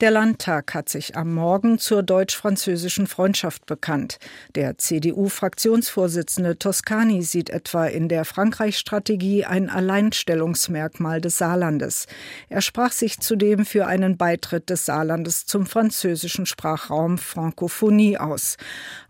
Der 0.00 0.10
Landtag 0.10 0.72
hat 0.72 0.88
sich 0.88 1.14
am 1.14 1.34
Morgen 1.34 1.78
zur 1.78 2.02
deutsch-französischen 2.02 3.06
Freundschaft 3.06 3.66
bekannt. 3.66 4.16
Der 4.54 4.78
CDU-Fraktionsvorsitzende 4.78 6.58
Toscani 6.58 7.20
sieht 7.20 7.50
etwa 7.50 7.84
in 7.84 8.08
der 8.08 8.24
Frankreich-Strategie 8.24 9.44
ein 9.44 9.68
Alleinstellungsmerkmal 9.68 11.20
des 11.20 11.36
Saarlandes. 11.36 12.06
Er 12.48 12.62
sprach 12.62 12.92
sich 12.92 13.20
zudem 13.20 13.66
für 13.66 13.86
einen 13.86 14.16
Beitritt 14.16 14.70
des 14.70 14.86
Saarlandes 14.86 15.44
zum 15.44 15.66
französischen 15.66 16.46
Sprachraum 16.46 17.18
Frankophonie 17.18 18.16
aus. 18.16 18.56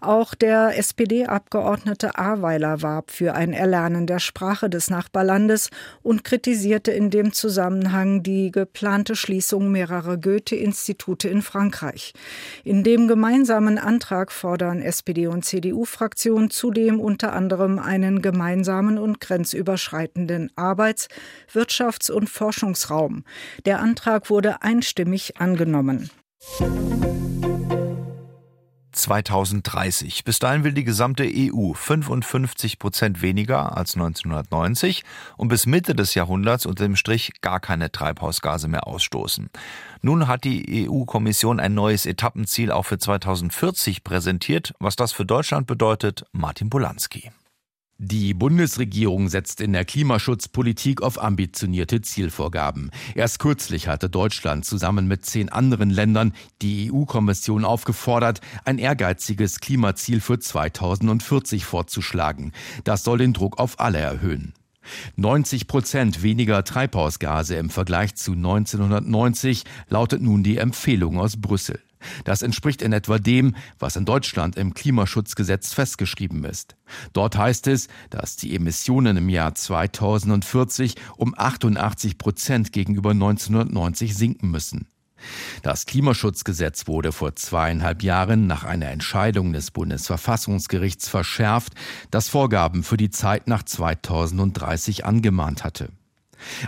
Auch 0.01 0.35
der 0.35 0.77
SPD-Abgeordnete 0.77 2.19
Aweiler 2.19 2.83
warb 2.83 3.13
für 3.13 3.35
ein 3.35 3.53
Erlernen 3.53 4.09
der 4.09 4.19
Sprache 4.19 4.69
des 4.69 4.91
Nachbarlandes 4.91 5.71
und 6.03 6.25
kritisierte 6.25 6.91
in 6.91 7.11
dem 7.11 7.33
Zusammenhang 7.33 8.25
die 8.25 8.51
geplante 8.51 9.15
Schließung 9.15 9.71
mehrerer 9.71 10.17
Goethe-Institute 10.17 10.80
Institute 10.81 11.29
in 11.29 11.43
Frankreich. 11.43 12.15
In 12.65 12.83
dem 12.83 13.07
gemeinsamen 13.07 13.79
Antrag 13.79 14.33
fordern 14.33 14.81
SPD 14.81 15.27
und 15.27 15.45
CDU-Fraktionen 15.45 16.49
zudem 16.49 17.01
unter 17.01 17.35
anderem 17.35 17.79
einen 17.79 18.23
gemeinsamen 18.23 18.99
und 18.99 19.21
grenzüberschreitenden 19.21 20.51
Arbeits-, 20.57 21.09
Wirtschafts- 21.53 22.11
und 22.11 22.31
Forschungsraum. 22.31 23.25
Der 23.67 23.81
Antrag 23.81 24.31
wurde 24.31 24.63
einstimmig 24.63 25.37
angenommen. 25.39 26.09
2030. 29.01 30.25
Bis 30.25 30.39
dahin 30.39 30.65
will 30.65 30.73
die 30.73 30.85
gesamte 30.85 31.25
EU 31.25 31.73
55 31.73 32.79
Prozent 32.79 33.23
weniger 33.23 33.77
als 33.77 33.95
1990 33.95 35.05
und 35.37 35.49
bis 35.49 35.67
Mitte 35.67 35.95
des 35.95 36.15
Jahrhunderts 36.15 36.67
unter 36.67 36.85
dem 36.85 36.97
Strich 36.97 37.41
gar 37.41 37.61
keine 37.61 37.91
Treibhausgase 37.91 38.69
mehr 38.69 38.87
ausstoßen. 38.87 39.51
Nun 40.03 40.29
hat 40.29 40.45
die 40.45 40.89
EU-Kommission 40.89 41.61
ein 41.61 41.75
neues 41.75 42.07
Etappenziel 42.07 42.71
auch 42.73 42.85
für 42.85 42.99
2040 42.99 44.05
präsentiert. 44.05 44.73
Was 44.79 44.97
das 44.97 45.13
für 45.13 45.25
Deutschland 45.25 45.67
bedeutet, 45.67 46.25
Martin 46.33 46.71
Polanski. 46.71 47.31
Die 48.03 48.33
Bundesregierung 48.33 49.29
setzt 49.29 49.61
in 49.61 49.75
der 49.75 49.85
Klimaschutzpolitik 49.85 51.03
auf 51.03 51.23
ambitionierte 51.23 52.01
Zielvorgaben. 52.01 52.91
Erst 53.15 53.41
kürzlich 53.41 53.89
hatte 53.89 54.09
Deutschland 54.09 54.65
zusammen 54.65 55.07
mit 55.07 55.27
zehn 55.27 55.51
anderen 55.51 55.91
Ländern 55.91 56.33
die 56.63 56.91
EU-Kommission 56.91 57.67
aufgefordert, 57.67 58.41
ein 58.65 58.79
ehrgeiziges 58.79 59.61
Klimaziel 59.61 60.23
für 60.23 60.39
2040 60.39 61.67
vorzuschlagen. 61.67 62.53
Das 62.85 63.05
soll 63.05 63.19
den 63.19 63.35
Druck 63.35 63.59
auf 63.59 63.79
alle 63.79 63.99
erhöhen. 63.99 64.55
90 65.17 65.67
Prozent 65.67 66.23
weniger 66.23 66.65
Treibhausgase 66.65 67.57
im 67.57 67.69
Vergleich 67.69 68.15
zu 68.15 68.33
1990 68.33 69.65
lautet 69.91 70.23
nun 70.23 70.43
die 70.43 70.57
Empfehlung 70.57 71.21
aus 71.21 71.39
Brüssel. 71.39 71.79
Das 72.25 72.43
entspricht 72.43 72.83
in 72.83 72.93
etwa 72.93 73.19
dem, 73.19 73.55
was 73.79 73.97
in 73.97 74.05
Deutschland 74.05 74.57
im 74.57 74.75
Klimaschutzgesetz 74.75 75.73
festgeschrieben 75.73 76.45
ist. 76.45 76.77
Dort 77.13 77.37
heißt 77.37 77.67
es, 77.67 77.89
dass 78.11 78.37
die 78.37 78.55
Emissionen 78.55 79.17
im 79.17 79.29
Jahr 79.29 79.55
2040 79.55 80.97
um 81.17 81.35
88 81.37 82.19
Prozent 82.19 82.73
gegenüber 82.73 83.11
1990 83.11 84.17
sinken 84.17 84.51
müssen. 84.51 84.87
Das 85.63 85.87
Klimaschutzgesetz 85.87 86.87
wurde 86.87 87.13
vor 87.13 87.37
zweieinhalb 87.37 88.03
Jahren 88.03 88.47
nach 88.47 88.65
einer 88.65 88.91
Entscheidung 88.91 89.53
des 89.53 89.71
Bundesverfassungsgerichts 89.71 91.09
verschärft, 91.09 91.75
das 92.11 92.29
Vorgaben 92.29 92.83
für 92.83 92.97
die 92.97 93.11
Zeit 93.11 93.47
nach 93.47 93.63
2030 93.63 95.05
angemahnt 95.05 95.65
hatte. 95.65 95.91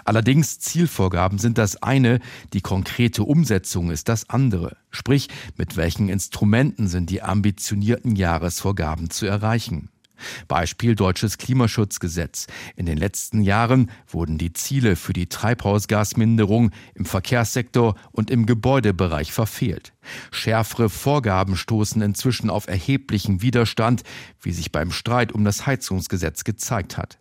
Allerdings 0.05 0.59
Zielvorgaben 0.59 1.39
sind 1.39 1.59
das 1.59 1.83
eine, 1.83 2.21
die 2.53 2.61
konkrete 2.61 3.25
Umsetzung 3.25 3.91
ist 3.91 4.09
das 4.09 4.29
andere. 4.31 4.77
Sprich, 4.91 5.29
mit 5.57 5.77
welchen 5.77 6.09
Instrumenten 6.09 6.89
sind 6.89 7.11
die 7.11 7.23
ambitionierten 7.23 8.17
Jahresvorgaben 8.17 9.11
zu 9.11 9.27
erreichen? 9.27 9.89
Beispiel 10.49 10.95
deutsches 10.95 11.39
Klimaschutzgesetz. 11.39 12.47
In 12.77 12.87
den 12.87 12.99
letzten 12.99 13.43
Jahren 13.43 13.91
wurden 14.09 14.39
die 14.39 14.53
Ziele 14.53 14.97
für 14.97 15.13
die 15.13 15.29
Treibhausgasminderung 15.29 16.71
im 16.95 17.05
Verkehrssektor 17.05 17.97
und 18.13 18.31
im 18.31 18.47
Gebäudebereich 18.47 19.33
verfehlt. 19.33 19.93
Schärfere 20.31 20.89
Vorgaben 20.89 21.57
stoßen 21.57 22.03
inzwischen 22.03 22.51
auf 22.51 22.69
erheblichen 22.69 23.43
Widerstand, 23.43 24.03
wie 24.41 24.53
sich 24.53 24.73
beim 24.73 24.91
Streit 24.91 25.33
um 25.33 25.45
das 25.45 25.67
Heizungsgesetz 25.67 26.45
gezeigt 26.45 26.97
hat. 26.97 27.19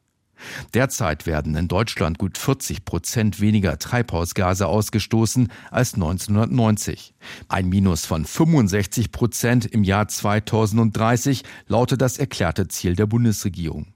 Derzeit 0.73 1.25
werden 1.25 1.56
in 1.56 1.67
Deutschland 1.67 2.17
gut 2.17 2.38
40 2.38 2.86
Prozent 2.86 3.39
weniger 3.41 3.77
Treibhausgase 3.80 4.67
ausgestoßen 4.67 5.49
als 5.69 5.93
1990. 5.95 7.13
Ein 7.47 7.69
Minus 7.69 8.06
von 8.06 8.25
65 8.25 9.12
Prozent 9.12 9.65
im 9.65 9.84
Jahr 9.84 10.08
2030 10.08 11.43
lautet 11.67 12.01
das 12.01 12.17
erklärte 12.17 12.67
Ziel 12.67 12.95
der 12.95 13.06
Bundesregierung. 13.06 13.93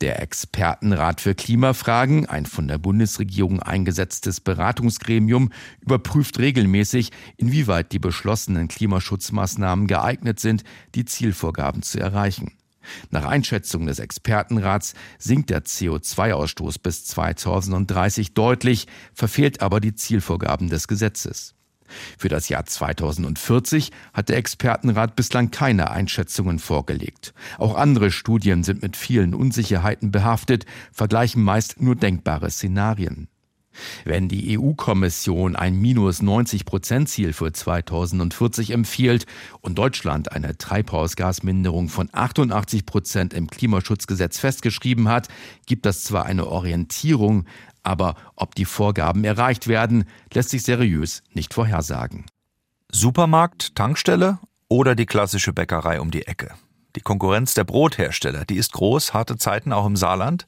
Der 0.00 0.20
Expertenrat 0.20 1.20
für 1.20 1.34
Klimafragen, 1.34 2.26
ein 2.26 2.46
von 2.46 2.68
der 2.68 2.78
Bundesregierung 2.78 3.62
eingesetztes 3.62 4.40
Beratungsgremium, 4.40 5.50
überprüft 5.80 6.38
regelmäßig, 6.38 7.10
inwieweit 7.36 7.92
die 7.92 7.98
beschlossenen 7.98 8.68
Klimaschutzmaßnahmen 8.68 9.86
geeignet 9.86 10.40
sind, 10.40 10.64
die 10.94 11.04
Zielvorgaben 11.04 11.82
zu 11.82 12.00
erreichen. 12.00 12.52
Nach 13.10 13.24
Einschätzung 13.24 13.86
des 13.86 13.98
Expertenrats 13.98 14.94
sinkt 15.18 15.50
der 15.50 15.64
CO2-Ausstoß 15.64 16.80
bis 16.82 17.04
2030 17.04 18.34
deutlich, 18.34 18.86
verfehlt 19.14 19.60
aber 19.60 19.80
die 19.80 19.94
Zielvorgaben 19.94 20.68
des 20.68 20.88
Gesetzes. 20.88 21.54
Für 22.18 22.28
das 22.28 22.48
Jahr 22.48 22.64
2040 22.64 23.90
hat 24.12 24.28
der 24.28 24.36
Expertenrat 24.38 25.16
bislang 25.16 25.50
keine 25.50 25.90
Einschätzungen 25.90 26.58
vorgelegt. 26.58 27.34
Auch 27.58 27.74
andere 27.74 28.10
Studien 28.10 28.64
sind 28.64 28.82
mit 28.82 28.96
vielen 28.96 29.34
Unsicherheiten 29.34 30.10
behaftet, 30.10 30.64
vergleichen 30.92 31.42
meist 31.42 31.80
nur 31.80 31.96
denkbare 31.96 32.50
Szenarien. 32.50 33.28
Wenn 34.04 34.28
die 34.28 34.58
EU-Kommission 34.58 35.56
ein 35.56 35.76
minus 35.76 36.22
90 36.22 36.64
Prozent 36.64 37.08
Ziel 37.08 37.32
für 37.32 37.52
2040 37.52 38.70
empfiehlt 38.70 39.26
und 39.60 39.78
Deutschland 39.78 40.32
eine 40.32 40.56
Treibhausgasminderung 40.56 41.88
von 41.88 42.08
88 42.12 42.86
Prozent 42.86 43.34
im 43.34 43.48
Klimaschutzgesetz 43.48 44.38
festgeschrieben 44.38 45.08
hat, 45.08 45.28
gibt 45.66 45.86
das 45.86 46.04
zwar 46.04 46.26
eine 46.26 46.46
Orientierung, 46.46 47.46
aber 47.82 48.14
ob 48.36 48.54
die 48.54 48.64
Vorgaben 48.64 49.24
erreicht 49.24 49.68
werden, 49.68 50.04
lässt 50.32 50.50
sich 50.50 50.62
seriös 50.62 51.22
nicht 51.32 51.54
vorhersagen. 51.54 52.26
Supermarkt, 52.90 53.74
Tankstelle 53.74 54.38
oder 54.68 54.94
die 54.94 55.06
klassische 55.06 55.52
Bäckerei 55.52 56.00
um 56.00 56.10
die 56.10 56.26
Ecke? 56.26 56.54
Die 56.96 57.00
Konkurrenz 57.00 57.54
der 57.54 57.64
Brothersteller, 57.64 58.44
die 58.44 58.56
ist 58.56 58.72
groß, 58.72 59.14
harte 59.14 59.36
Zeiten 59.36 59.72
auch 59.72 59.86
im 59.86 59.96
Saarland. 59.96 60.46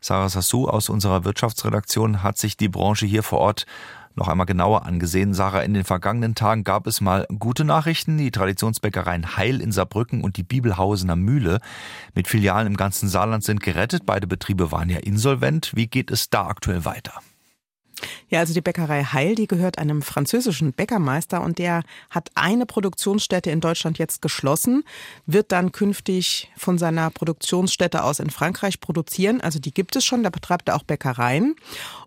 Sarah 0.00 0.28
Sassou 0.28 0.68
aus 0.68 0.88
unserer 0.88 1.24
Wirtschaftsredaktion 1.24 2.22
hat 2.22 2.38
sich 2.38 2.56
die 2.56 2.68
Branche 2.68 3.06
hier 3.06 3.22
vor 3.22 3.38
Ort 3.38 3.66
noch 4.16 4.28
einmal 4.28 4.46
genauer 4.46 4.86
angesehen. 4.86 5.34
Sarah, 5.34 5.60
in 5.60 5.74
den 5.74 5.84
vergangenen 5.84 6.34
Tagen 6.34 6.64
gab 6.64 6.86
es 6.86 7.00
mal 7.00 7.26
gute 7.38 7.64
Nachrichten. 7.64 8.18
Die 8.18 8.30
Traditionsbäckereien 8.30 9.36
Heil 9.36 9.60
in 9.60 9.72
Saarbrücken 9.72 10.22
und 10.22 10.36
die 10.36 10.42
Bibelhausener 10.42 11.16
Mühle 11.16 11.60
mit 12.14 12.26
Filialen 12.26 12.66
im 12.66 12.76
ganzen 12.76 13.08
Saarland 13.08 13.44
sind 13.44 13.62
gerettet. 13.62 14.04
Beide 14.06 14.26
Betriebe 14.26 14.72
waren 14.72 14.88
ja 14.88 14.98
insolvent. 14.98 15.72
Wie 15.74 15.86
geht 15.86 16.10
es 16.10 16.30
da 16.30 16.46
aktuell 16.46 16.84
weiter? 16.84 17.12
Ja, 18.28 18.40
also 18.40 18.52
die 18.52 18.60
Bäckerei 18.60 19.04
Heil, 19.04 19.34
die 19.34 19.46
gehört 19.46 19.78
einem 19.78 20.02
französischen 20.02 20.72
Bäckermeister 20.72 21.42
und 21.42 21.58
der 21.58 21.82
hat 22.10 22.30
eine 22.34 22.66
Produktionsstätte 22.66 23.50
in 23.50 23.60
Deutschland 23.60 23.98
jetzt 23.98 24.20
geschlossen, 24.20 24.84
wird 25.26 25.52
dann 25.52 25.72
künftig 25.72 26.50
von 26.56 26.76
seiner 26.76 27.10
Produktionsstätte 27.10 28.04
aus 28.04 28.18
in 28.18 28.30
Frankreich 28.30 28.80
produzieren. 28.80 29.40
Also 29.40 29.58
die 29.58 29.72
gibt 29.72 29.96
es 29.96 30.04
schon, 30.04 30.22
da 30.22 30.30
betreibt 30.30 30.68
er 30.68 30.76
auch 30.76 30.82
Bäckereien 30.82 31.56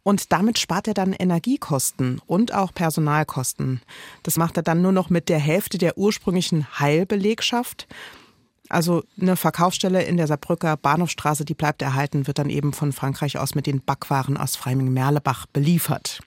und 0.03 0.31
damit 0.31 0.59
spart 0.59 0.87
er 0.87 0.93
dann 0.93 1.13
Energiekosten 1.13 2.21
und 2.27 2.53
auch 2.53 2.73
Personalkosten. 2.73 3.81
Das 4.23 4.37
macht 4.37 4.57
er 4.57 4.63
dann 4.63 4.81
nur 4.81 4.91
noch 4.91 5.09
mit 5.09 5.29
der 5.29 5.39
Hälfte 5.39 5.77
der 5.77 5.97
ursprünglichen 5.97 6.79
Heilbelegschaft. 6.79 7.87
Also 8.69 9.03
eine 9.19 9.35
Verkaufsstelle 9.35 10.03
in 10.03 10.17
der 10.17 10.27
Saarbrücker 10.27 10.77
Bahnhofstraße, 10.77 11.43
die 11.43 11.55
bleibt 11.55 11.81
erhalten, 11.81 12.27
wird 12.27 12.37
dann 12.37 12.51
eben 12.51 12.71
von 12.71 12.93
Frankreich 12.93 13.37
aus 13.39 13.55
mit 13.55 13.65
den 13.65 13.81
Backwaren 13.81 14.37
aus 14.37 14.55
Freiming-Merlebach 14.55 15.47
beliefert. 15.47 16.19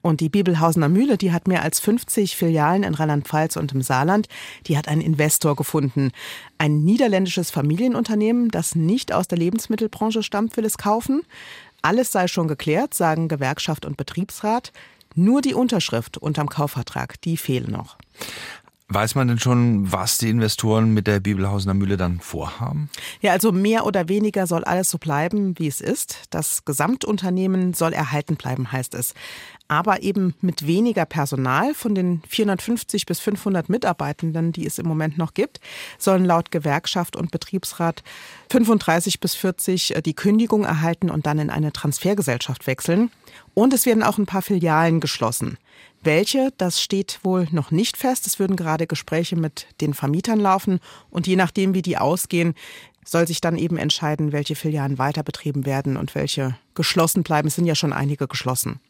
Und 0.00 0.20
die 0.20 0.28
Bibelhausener 0.28 0.88
Mühle, 0.88 1.16
die 1.16 1.32
hat 1.32 1.46
mehr 1.46 1.62
als 1.62 1.78
50 1.78 2.36
Filialen 2.36 2.82
in 2.82 2.94
Rheinland-Pfalz 2.94 3.56
und 3.56 3.72
im 3.72 3.82
Saarland. 3.82 4.26
Die 4.66 4.76
hat 4.76 4.88
einen 4.88 5.00
Investor 5.00 5.54
gefunden. 5.54 6.10
Ein 6.58 6.82
niederländisches 6.82 7.52
Familienunternehmen, 7.52 8.48
das 8.48 8.74
nicht 8.74 9.12
aus 9.12 9.28
der 9.28 9.38
Lebensmittelbranche 9.38 10.24
stammt, 10.24 10.56
will 10.56 10.64
es 10.64 10.76
kaufen. 10.76 11.22
Alles 11.82 12.10
sei 12.10 12.26
schon 12.26 12.48
geklärt, 12.48 12.94
sagen 12.94 13.28
Gewerkschaft 13.28 13.84
und 13.84 13.96
Betriebsrat. 13.96 14.72
Nur 15.14 15.40
die 15.40 15.54
Unterschrift 15.54 16.18
unterm 16.18 16.48
Kaufvertrag, 16.48 17.20
die 17.20 17.36
fehlen 17.36 17.70
noch. 17.70 17.96
Weiß 18.94 19.14
man 19.14 19.28
denn 19.28 19.38
schon, 19.38 19.90
was 19.90 20.18
die 20.18 20.28
Investoren 20.28 20.92
mit 20.92 21.06
der 21.06 21.20
Bibelhausener 21.20 21.72
Mühle 21.72 21.96
dann 21.96 22.20
vorhaben? 22.20 22.90
Ja, 23.20 23.32
also 23.32 23.50
mehr 23.50 23.86
oder 23.86 24.08
weniger 24.08 24.46
soll 24.46 24.64
alles 24.64 24.90
so 24.90 24.98
bleiben, 24.98 25.58
wie 25.58 25.66
es 25.66 25.80
ist. 25.80 26.24
Das 26.30 26.66
Gesamtunternehmen 26.66 27.72
soll 27.72 27.94
erhalten 27.94 28.36
bleiben, 28.36 28.70
heißt 28.70 28.94
es. 28.94 29.14
Aber 29.68 30.02
eben 30.02 30.34
mit 30.42 30.66
weniger 30.66 31.06
Personal. 31.06 31.72
Von 31.72 31.94
den 31.94 32.22
450 32.28 33.06
bis 33.06 33.20
500 33.20 33.70
Mitarbeitenden, 33.70 34.52
die 34.52 34.66
es 34.66 34.78
im 34.78 34.86
Moment 34.86 35.16
noch 35.16 35.32
gibt, 35.32 35.60
sollen 35.96 36.26
laut 36.26 36.50
Gewerkschaft 36.50 37.16
und 37.16 37.30
Betriebsrat 37.30 38.02
35 38.50 39.20
bis 39.20 39.34
40 39.34 39.96
äh, 39.96 40.02
die 40.02 40.14
Kündigung 40.14 40.64
erhalten 40.64 41.08
und 41.08 41.24
dann 41.24 41.38
in 41.38 41.48
eine 41.48 41.72
Transfergesellschaft 41.72 42.66
wechseln. 42.66 43.10
Und 43.54 43.72
es 43.72 43.86
werden 43.86 44.02
auch 44.02 44.18
ein 44.18 44.26
paar 44.26 44.42
Filialen 44.42 45.00
geschlossen. 45.00 45.56
Welche, 46.02 46.52
das 46.58 46.82
steht 46.82 47.20
wohl 47.22 47.46
noch 47.52 47.70
nicht 47.70 47.96
fest. 47.96 48.26
Es 48.26 48.38
würden 48.38 48.56
gerade 48.56 48.86
Gespräche 48.86 49.36
mit 49.36 49.66
den 49.80 49.94
Vermietern 49.94 50.40
laufen 50.40 50.80
und 51.10 51.26
je 51.26 51.36
nachdem, 51.36 51.74
wie 51.74 51.82
die 51.82 51.96
ausgehen, 51.96 52.54
soll 53.04 53.26
sich 53.26 53.40
dann 53.40 53.56
eben 53.56 53.76
entscheiden, 53.76 54.32
welche 54.32 54.54
Filialen 54.54 54.98
weiter 54.98 55.22
betrieben 55.22 55.66
werden 55.66 55.96
und 55.96 56.14
welche 56.14 56.56
geschlossen 56.74 57.22
bleiben. 57.22 57.48
Es 57.48 57.56
sind 57.56 57.66
ja 57.66 57.74
schon 57.74 57.92
einige 57.92 58.28
geschlossen. 58.28 58.80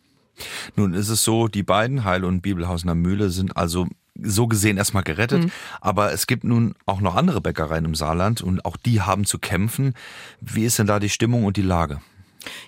Nun 0.77 0.95
ist 0.95 1.09
es 1.09 1.23
so, 1.25 1.49
die 1.49 1.63
beiden, 1.63 2.05
Heil 2.05 2.25
und 2.25 2.41
Bibelhausener 2.41 2.95
Mühle, 2.95 3.31
sind 3.31 3.57
also 3.57 3.87
so 4.21 4.47
gesehen 4.47 4.77
erstmal 4.77 5.03
gerettet. 5.03 5.45
Mhm. 5.45 5.53
Aber 5.81 6.13
es 6.13 6.27
gibt 6.27 6.45
nun 6.45 6.75
auch 6.87 7.01
noch 7.01 7.15
andere 7.15 7.41
Bäckereien 7.41 7.85
im 7.85 7.95
Saarland 7.95 8.43
und 8.43 8.65
auch 8.65 8.77
die 8.77 9.01
haben 9.01 9.25
zu 9.25 9.39
kämpfen. 9.39 9.95
Wie 10.41 10.65
ist 10.65 10.79
denn 10.79 10.87
da 10.87 11.01
die 11.01 11.09
Stimmung 11.09 11.45
und 11.45 11.57
die 11.57 11.63
Lage? 11.63 12.01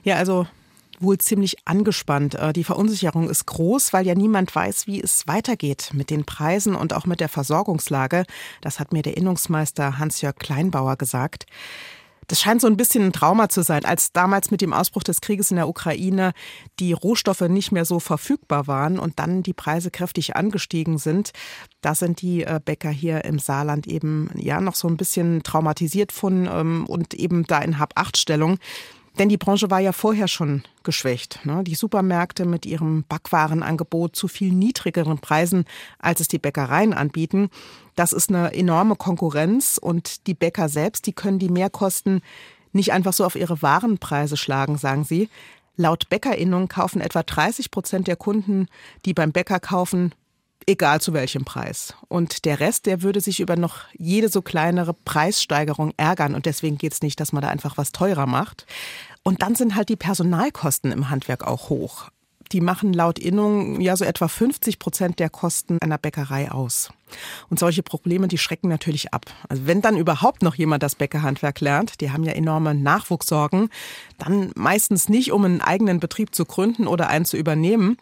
Ja, 0.02 0.16
also 0.16 0.46
wohl 1.00 1.18
ziemlich 1.18 1.56
angespannt. 1.66 2.34
Äh, 2.34 2.52
die 2.52 2.64
Verunsicherung 2.64 3.28
ist 3.28 3.46
groß, 3.46 3.92
weil 3.92 4.06
ja 4.06 4.14
niemand 4.14 4.54
weiß, 4.54 4.86
wie 4.86 5.00
es 5.00 5.26
weitergeht 5.26 5.90
mit 5.92 6.10
den 6.10 6.24
Preisen 6.24 6.74
und 6.74 6.92
auch 6.92 7.06
mit 7.06 7.20
der 7.20 7.28
Versorgungslage. 7.28 8.24
Das 8.60 8.80
hat 8.80 8.92
mir 8.92 9.02
der 9.02 9.16
Innungsmeister 9.16 9.98
Hans-Jörg 9.98 10.36
Kleinbauer 10.36 10.96
gesagt. 10.96 11.46
Das 12.26 12.40
scheint 12.40 12.60
so 12.60 12.66
ein 12.66 12.76
bisschen 12.76 13.04
ein 13.04 13.12
Trauma 13.12 13.48
zu 13.48 13.62
sein, 13.62 13.84
als 13.84 14.12
damals 14.12 14.50
mit 14.50 14.60
dem 14.60 14.72
Ausbruch 14.72 15.02
des 15.02 15.20
Krieges 15.20 15.50
in 15.50 15.56
der 15.56 15.68
Ukraine 15.68 16.32
die 16.78 16.92
Rohstoffe 16.92 17.42
nicht 17.42 17.72
mehr 17.72 17.84
so 17.84 18.00
verfügbar 18.00 18.66
waren 18.66 18.98
und 18.98 19.18
dann 19.18 19.42
die 19.42 19.52
Preise 19.52 19.90
kräftig 19.90 20.36
angestiegen 20.36 20.98
sind. 20.98 21.32
Da 21.80 21.94
sind 21.94 22.22
die 22.22 22.44
äh, 22.44 22.60
Bäcker 22.64 22.90
hier 22.90 23.24
im 23.24 23.38
Saarland 23.38 23.86
eben 23.86 24.30
ja 24.36 24.60
noch 24.60 24.74
so 24.74 24.88
ein 24.88 24.96
bisschen 24.96 25.42
traumatisiert 25.42 26.12
von 26.12 26.48
ähm, 26.50 26.86
und 26.86 27.14
eben 27.14 27.44
da 27.44 27.58
in 27.58 27.78
Hab-Acht-Stellung. 27.78 28.58
Denn 29.18 29.28
die 29.28 29.36
Branche 29.36 29.70
war 29.70 29.78
ja 29.78 29.92
vorher 29.92 30.26
schon 30.26 30.64
geschwächt. 30.82 31.40
Ne? 31.44 31.62
Die 31.62 31.76
Supermärkte 31.76 32.46
mit 32.46 32.66
ihrem 32.66 33.04
Backwarenangebot 33.08 34.16
zu 34.16 34.26
viel 34.26 34.52
niedrigeren 34.52 35.18
Preisen, 35.18 35.64
als 35.98 36.20
es 36.20 36.28
die 36.28 36.38
Bäckereien 36.38 36.92
anbieten. 36.92 37.48
Das 37.94 38.12
ist 38.12 38.30
eine 38.30 38.52
enorme 38.54 38.96
Konkurrenz 38.96 39.78
und 39.80 40.26
die 40.26 40.34
Bäcker 40.34 40.68
selbst, 40.68 41.06
die 41.06 41.12
können 41.12 41.38
die 41.38 41.48
Mehrkosten 41.48 42.22
nicht 42.72 42.92
einfach 42.92 43.12
so 43.12 43.24
auf 43.24 43.36
ihre 43.36 43.62
Warenpreise 43.62 44.36
schlagen, 44.36 44.78
sagen 44.78 45.04
sie. 45.04 45.28
Laut 45.76 46.08
Bäckerinnung 46.08 46.68
kaufen 46.68 47.00
etwa 47.00 47.22
30 47.22 47.70
Prozent 47.70 48.08
der 48.08 48.16
Kunden, 48.16 48.66
die 49.04 49.14
beim 49.14 49.32
Bäcker 49.32 49.60
kaufen, 49.60 50.12
egal 50.66 51.00
zu 51.00 51.12
welchem 51.12 51.44
Preis. 51.44 51.94
Und 52.08 52.44
der 52.44 52.60
Rest, 52.60 52.86
der 52.86 53.02
würde 53.02 53.20
sich 53.20 53.40
über 53.40 53.56
noch 53.56 53.80
jede 53.96 54.28
so 54.28 54.42
kleinere 54.42 54.94
Preissteigerung 54.94 55.92
ärgern. 55.96 56.34
Und 56.34 56.46
deswegen 56.46 56.78
geht 56.78 56.92
es 56.92 57.02
nicht, 57.02 57.20
dass 57.20 57.32
man 57.32 57.42
da 57.42 57.48
einfach 57.48 57.76
was 57.76 57.92
teurer 57.92 58.26
macht. 58.26 58.66
Und 59.22 59.42
dann 59.42 59.54
sind 59.54 59.74
halt 59.74 59.88
die 59.88 59.96
Personalkosten 59.96 60.92
im 60.92 61.10
Handwerk 61.10 61.46
auch 61.46 61.68
hoch. 61.70 62.10
Die 62.52 62.60
machen 62.60 62.92
laut 62.92 63.18
Innung 63.18 63.80
ja 63.80 63.96
so 63.96 64.04
etwa 64.04 64.28
50 64.28 64.78
Prozent 64.78 65.18
der 65.18 65.30
Kosten 65.30 65.78
einer 65.80 65.98
Bäckerei 65.98 66.50
aus. 66.50 66.90
Und 67.48 67.58
solche 67.58 67.82
Probleme, 67.82 68.28
die 68.28 68.38
schrecken 68.38 68.68
natürlich 68.68 69.14
ab. 69.14 69.24
Also 69.48 69.66
wenn 69.66 69.80
dann 69.80 69.96
überhaupt 69.96 70.42
noch 70.42 70.54
jemand 70.54 70.82
das 70.82 70.94
Bäckerhandwerk 70.94 71.60
lernt, 71.60 72.00
die 72.00 72.10
haben 72.10 72.22
ja 72.22 72.32
enorme 72.32 72.74
Nachwuchssorgen, 72.74 73.70
dann 74.18 74.52
meistens 74.54 75.08
nicht, 75.08 75.32
um 75.32 75.44
einen 75.44 75.62
eigenen 75.62 76.00
Betrieb 76.00 76.34
zu 76.34 76.44
gründen 76.44 76.86
oder 76.86 77.08
einen 77.08 77.24
zu 77.24 77.36
übernehmen. 77.36 77.96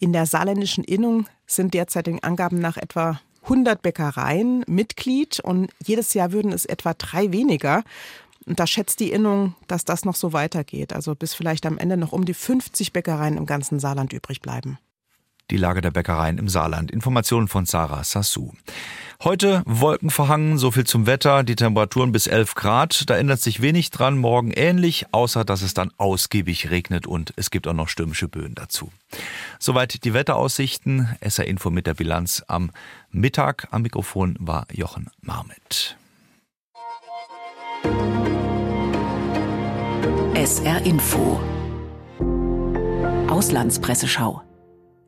In 0.00 0.12
der 0.12 0.26
saarländischen 0.26 0.84
Innung 0.84 1.26
sind 1.54 1.74
derzeit 1.74 2.06
den 2.06 2.22
Angaben 2.22 2.58
nach 2.58 2.76
etwa 2.76 3.20
100 3.44 3.82
Bäckereien 3.82 4.64
Mitglied 4.66 5.40
und 5.40 5.70
jedes 5.84 6.14
Jahr 6.14 6.32
würden 6.32 6.52
es 6.52 6.64
etwa 6.64 6.94
drei 6.94 7.32
weniger. 7.32 7.82
Und 8.46 8.60
da 8.60 8.66
schätzt 8.66 9.00
die 9.00 9.10
Innung, 9.10 9.54
dass 9.68 9.84
das 9.84 10.04
noch 10.04 10.16
so 10.16 10.32
weitergeht. 10.32 10.92
Also 10.92 11.14
bis 11.14 11.34
vielleicht 11.34 11.66
am 11.66 11.78
Ende 11.78 11.96
noch 11.96 12.12
um 12.12 12.24
die 12.24 12.34
50 12.34 12.92
Bäckereien 12.92 13.36
im 13.36 13.46
ganzen 13.46 13.80
Saarland 13.80 14.12
übrig 14.12 14.40
bleiben 14.40 14.78
die 15.52 15.58
Lage 15.58 15.82
der 15.82 15.90
Bäckereien 15.90 16.38
im 16.38 16.48
Saarland. 16.48 16.90
Informationen 16.90 17.46
von 17.46 17.66
Sarah 17.66 18.02
Sassou. 18.02 18.52
Heute 19.22 19.62
wolkenverhangen, 19.66 20.58
so 20.58 20.72
viel 20.72 20.84
zum 20.84 21.06
Wetter, 21.06 21.44
die 21.44 21.54
Temperaturen 21.54 22.10
bis 22.10 22.26
11 22.26 22.54
Grad. 22.56 23.08
Da 23.08 23.16
ändert 23.16 23.40
sich 23.40 23.60
wenig 23.60 23.90
dran, 23.90 24.18
morgen 24.18 24.50
ähnlich, 24.50 25.06
außer 25.12 25.44
dass 25.44 25.62
es 25.62 25.74
dann 25.74 25.92
ausgiebig 25.98 26.70
regnet 26.70 27.06
und 27.06 27.32
es 27.36 27.50
gibt 27.50 27.68
auch 27.68 27.74
noch 27.74 27.88
stürmische 27.88 28.26
Böen 28.28 28.54
dazu. 28.54 28.90
Soweit 29.60 30.02
die 30.04 30.14
Wetteraussichten. 30.14 31.08
SR 31.20 31.46
Info 31.46 31.70
mit 31.70 31.86
der 31.86 31.94
Bilanz 31.94 32.42
am 32.48 32.70
Mittag. 33.10 33.68
Am 33.70 33.82
Mikrofon 33.82 34.36
war 34.40 34.66
Jochen 34.72 35.08
Marmit. 35.20 35.96
SR 40.34 40.84
Info 40.86 41.40
Auslandspresseschau 43.28 44.42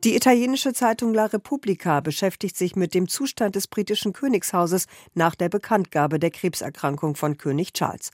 die 0.05 0.15
italienische 0.15 0.71
Zeitung 0.71 1.15
La 1.15 1.25
Repubblica 1.25 1.99
beschäftigt 1.99 2.55
sich 2.55 2.75
mit 2.75 2.93
dem 2.93 3.07
Zustand 3.07 3.55
des 3.55 3.65
britischen 3.65 4.13
Königshauses 4.13 4.85
nach 5.15 5.33
der 5.33 5.49
Bekanntgabe 5.49 6.19
der 6.19 6.29
Krebserkrankung 6.29 7.15
von 7.15 7.37
König 7.37 7.73
Charles. 7.73 8.11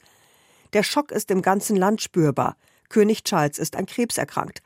Der 0.72 0.84
Schock 0.84 1.12
ist 1.12 1.30
im 1.32 1.42
ganzen 1.42 1.76
Land 1.76 2.02
spürbar. 2.02 2.56
König 2.88 3.26
Charles 3.26 3.60
ist 3.60 3.76
an 3.76 3.88
Krebs 3.88 4.18
erkrankt. 4.18 4.62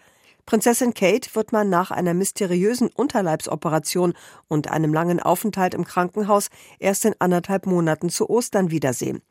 Prinzessin 0.46 0.94
Kate 0.94 1.34
wird 1.34 1.52
man 1.52 1.68
nach 1.68 1.90
einer 1.90 2.14
mysteriösen 2.14 2.90
Unterleibsoperation 2.90 4.14
und 4.48 4.70
einem 4.70 4.94
langen 4.94 5.20
Aufenthalt 5.20 5.74
im 5.74 5.84
Krankenhaus 5.84 6.50
erst 6.78 7.06
in 7.06 7.16
anderthalb 7.18 7.66
Monaten 7.66 8.12
zu 8.12 8.30
Ostern 8.30 8.70
wiedersehen. 8.70 9.24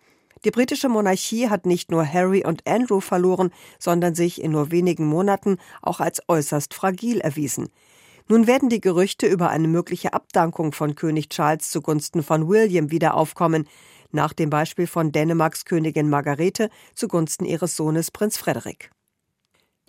Die 0.44 0.50
britische 0.50 0.90
Monarchie 0.90 1.48
hat 1.48 1.64
nicht 1.64 1.90
nur 1.90 2.06
Harry 2.06 2.44
und 2.44 2.66
Andrew 2.66 3.00
verloren, 3.00 3.50
sondern 3.78 4.14
sich 4.14 4.42
in 4.42 4.52
nur 4.52 4.70
wenigen 4.70 5.06
Monaten 5.06 5.56
auch 5.80 6.00
als 6.00 6.20
äußerst 6.28 6.74
fragil 6.74 7.20
erwiesen. 7.20 7.70
Nun 8.28 8.46
werden 8.46 8.68
die 8.68 8.80
Gerüchte 8.80 9.26
über 9.26 9.50
eine 9.50 9.68
mögliche 9.68 10.12
Abdankung 10.12 10.72
von 10.72 10.94
König 10.94 11.30
Charles 11.30 11.70
zugunsten 11.70 12.22
von 12.22 12.48
William 12.48 12.90
wieder 12.90 13.14
aufkommen, 13.14 13.66
nach 14.12 14.32
dem 14.32 14.50
Beispiel 14.50 14.86
von 14.86 15.12
Dänemarks 15.12 15.64
Königin 15.64 16.08
Margarete 16.08 16.68
zugunsten 16.94 17.44
ihres 17.44 17.76
Sohnes 17.76 18.10
Prinz 18.10 18.36
Frederik. 18.36 18.90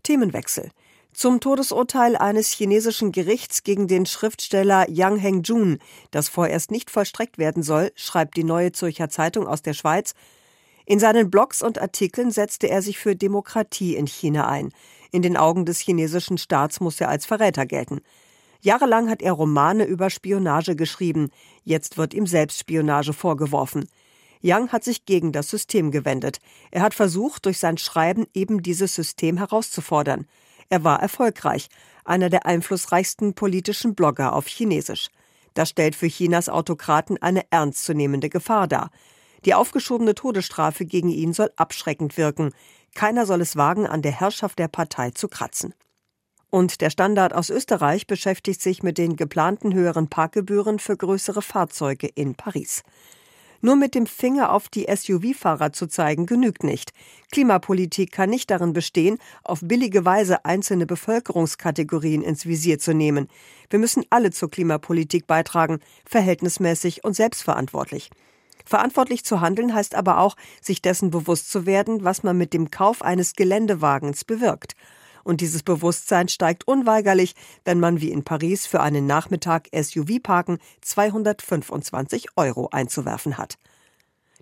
Themenwechsel. 0.03 0.71
Zum 1.13 1.39
Todesurteil 1.39 2.17
eines 2.17 2.51
chinesischen 2.51 3.13
Gerichts 3.13 3.63
gegen 3.63 3.87
den 3.87 4.05
Schriftsteller 4.05 4.89
Yang 4.89 5.17
Hengjun, 5.17 5.79
das 6.11 6.27
vorerst 6.27 6.71
nicht 6.71 6.91
vollstreckt 6.91 7.37
werden 7.37 7.63
soll, 7.63 7.93
schreibt 7.95 8.35
die 8.35 8.43
Neue 8.43 8.73
Zürcher 8.73 9.07
Zeitung 9.07 9.47
aus 9.47 9.61
der 9.61 9.73
Schweiz, 9.73 10.13
in 10.85 10.99
seinen 10.99 11.31
Blogs 11.31 11.61
und 11.63 11.81
Artikeln 11.81 12.31
setzte 12.31 12.69
er 12.69 12.81
sich 12.81 12.99
für 12.99 13.15
Demokratie 13.15 13.95
in 13.95 14.05
China 14.05 14.47
ein. 14.47 14.71
In 15.11 15.21
den 15.21 15.37
Augen 15.37 15.65
des 15.65 15.79
chinesischen 15.79 16.37
Staats 16.37 16.79
muss 16.79 17.01
er 17.01 17.09
als 17.09 17.25
Verräter 17.25 17.65
gelten. 17.65 18.01
Jahrelang 18.61 19.09
hat 19.09 19.21
er 19.21 19.33
Romane 19.33 19.85
über 19.85 20.09
Spionage 20.09 20.75
geschrieben. 20.75 21.29
Jetzt 21.63 21.97
wird 21.97 22.13
ihm 22.13 22.27
Selbstspionage 22.27 23.13
vorgeworfen. 23.13 23.87
Yang 24.41 24.71
hat 24.71 24.83
sich 24.83 25.05
gegen 25.05 25.31
das 25.31 25.49
System 25.49 25.91
gewendet. 25.91 26.39
Er 26.71 26.81
hat 26.81 26.93
versucht, 26.93 27.45
durch 27.45 27.57
sein 27.57 27.77
Schreiben 27.77 28.25
eben 28.33 28.61
dieses 28.61 28.93
System 28.93 29.37
herauszufordern. 29.37 30.27
Er 30.69 30.83
war 30.83 31.01
erfolgreich, 31.01 31.67
einer 32.03 32.29
der 32.29 32.45
einflussreichsten 32.45 33.33
politischen 33.33 33.95
Blogger 33.95 34.33
auf 34.33 34.47
Chinesisch. 34.47 35.09
Das 35.55 35.69
stellt 35.69 35.95
für 35.95 36.07
Chinas 36.07 36.49
Autokraten 36.49 37.21
eine 37.21 37.43
ernstzunehmende 37.49 38.29
Gefahr 38.29 38.67
dar. 38.67 38.91
Die 39.45 39.53
aufgeschobene 39.53 40.15
Todesstrafe 40.15 40.85
gegen 40.85 41.09
ihn 41.09 41.33
soll 41.33 41.51
abschreckend 41.55 42.17
wirken. 42.17 42.51
Keiner 42.95 43.25
soll 43.25 43.41
es 43.41 43.55
wagen, 43.55 43.85
an 43.85 44.01
der 44.01 44.11
Herrschaft 44.11 44.57
der 44.57 44.67
Partei 44.67 45.11
zu 45.11 45.27
kratzen. 45.27 45.73
Und 46.49 46.81
der 46.81 46.89
Standard 46.89 47.33
aus 47.33 47.49
Österreich 47.49 48.07
beschäftigt 48.07 48.61
sich 48.61 48.81
mit 48.81 48.97
den 48.97 49.17
geplanten 49.17 49.73
höheren 49.73 50.07
Parkgebühren 50.07 50.79
für 50.79 50.95
größere 50.95 51.41
Fahrzeuge 51.41 52.07
in 52.07 52.35
Paris. 52.35 52.83
Nur 53.61 53.75
mit 53.75 53.95
dem 53.95 54.05
Finger 54.05 54.51
auf 54.51 54.69
die 54.69 54.85
SUV-Fahrer 54.93 55.73
zu 55.73 55.87
zeigen, 55.87 56.25
genügt 56.25 56.63
nicht. 56.63 56.91
Klimapolitik 57.31 58.11
kann 58.11 58.29
nicht 58.29 58.51
darin 58.51 58.73
bestehen, 58.73 59.17
auf 59.43 59.59
billige 59.63 60.05
Weise 60.05 60.45
einzelne 60.45 60.85
Bevölkerungskategorien 60.85 62.21
ins 62.21 62.45
Visier 62.45 62.79
zu 62.79 62.93
nehmen. 62.93 63.27
Wir 63.69 63.79
müssen 63.79 64.05
alle 64.09 64.31
zur 64.31 64.51
Klimapolitik 64.51 65.27
beitragen, 65.27 65.79
verhältnismäßig 66.05 67.03
und 67.03 67.15
selbstverantwortlich. 67.15 68.09
Verantwortlich 68.65 69.23
zu 69.23 69.41
handeln 69.41 69.73
heißt 69.73 69.95
aber 69.95 70.19
auch, 70.19 70.35
sich 70.61 70.81
dessen 70.81 71.11
bewusst 71.11 71.51
zu 71.51 71.65
werden, 71.65 72.03
was 72.03 72.23
man 72.23 72.37
mit 72.37 72.53
dem 72.53 72.71
Kauf 72.71 73.01
eines 73.01 73.33
Geländewagens 73.33 74.25
bewirkt. 74.25 74.75
Und 75.23 75.41
dieses 75.41 75.63
Bewusstsein 75.63 76.27
steigt 76.27 76.67
unweigerlich, 76.67 77.33
wenn 77.63 77.79
man 77.79 78.01
wie 78.01 78.11
in 78.11 78.23
Paris 78.23 78.67
für 78.67 78.81
einen 78.81 79.07
Nachmittag 79.07 79.67
SUV-Parken 79.73 80.59
225 80.81 82.27
Euro 82.35 82.69
einzuwerfen 82.71 83.37
hat. 83.37 83.57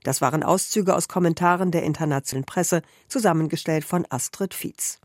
Das 0.04 0.20
waren 0.20 0.44
Auszüge 0.44 0.96
aus 0.96 1.08
Kommentaren 1.08 1.72
der 1.72 1.84
internationalen 1.84 2.46
Presse, 2.46 2.82
zusammengestellt 3.08 3.86
von 3.86 4.06
Astrid 4.10 4.54
Fietz. 4.54 5.00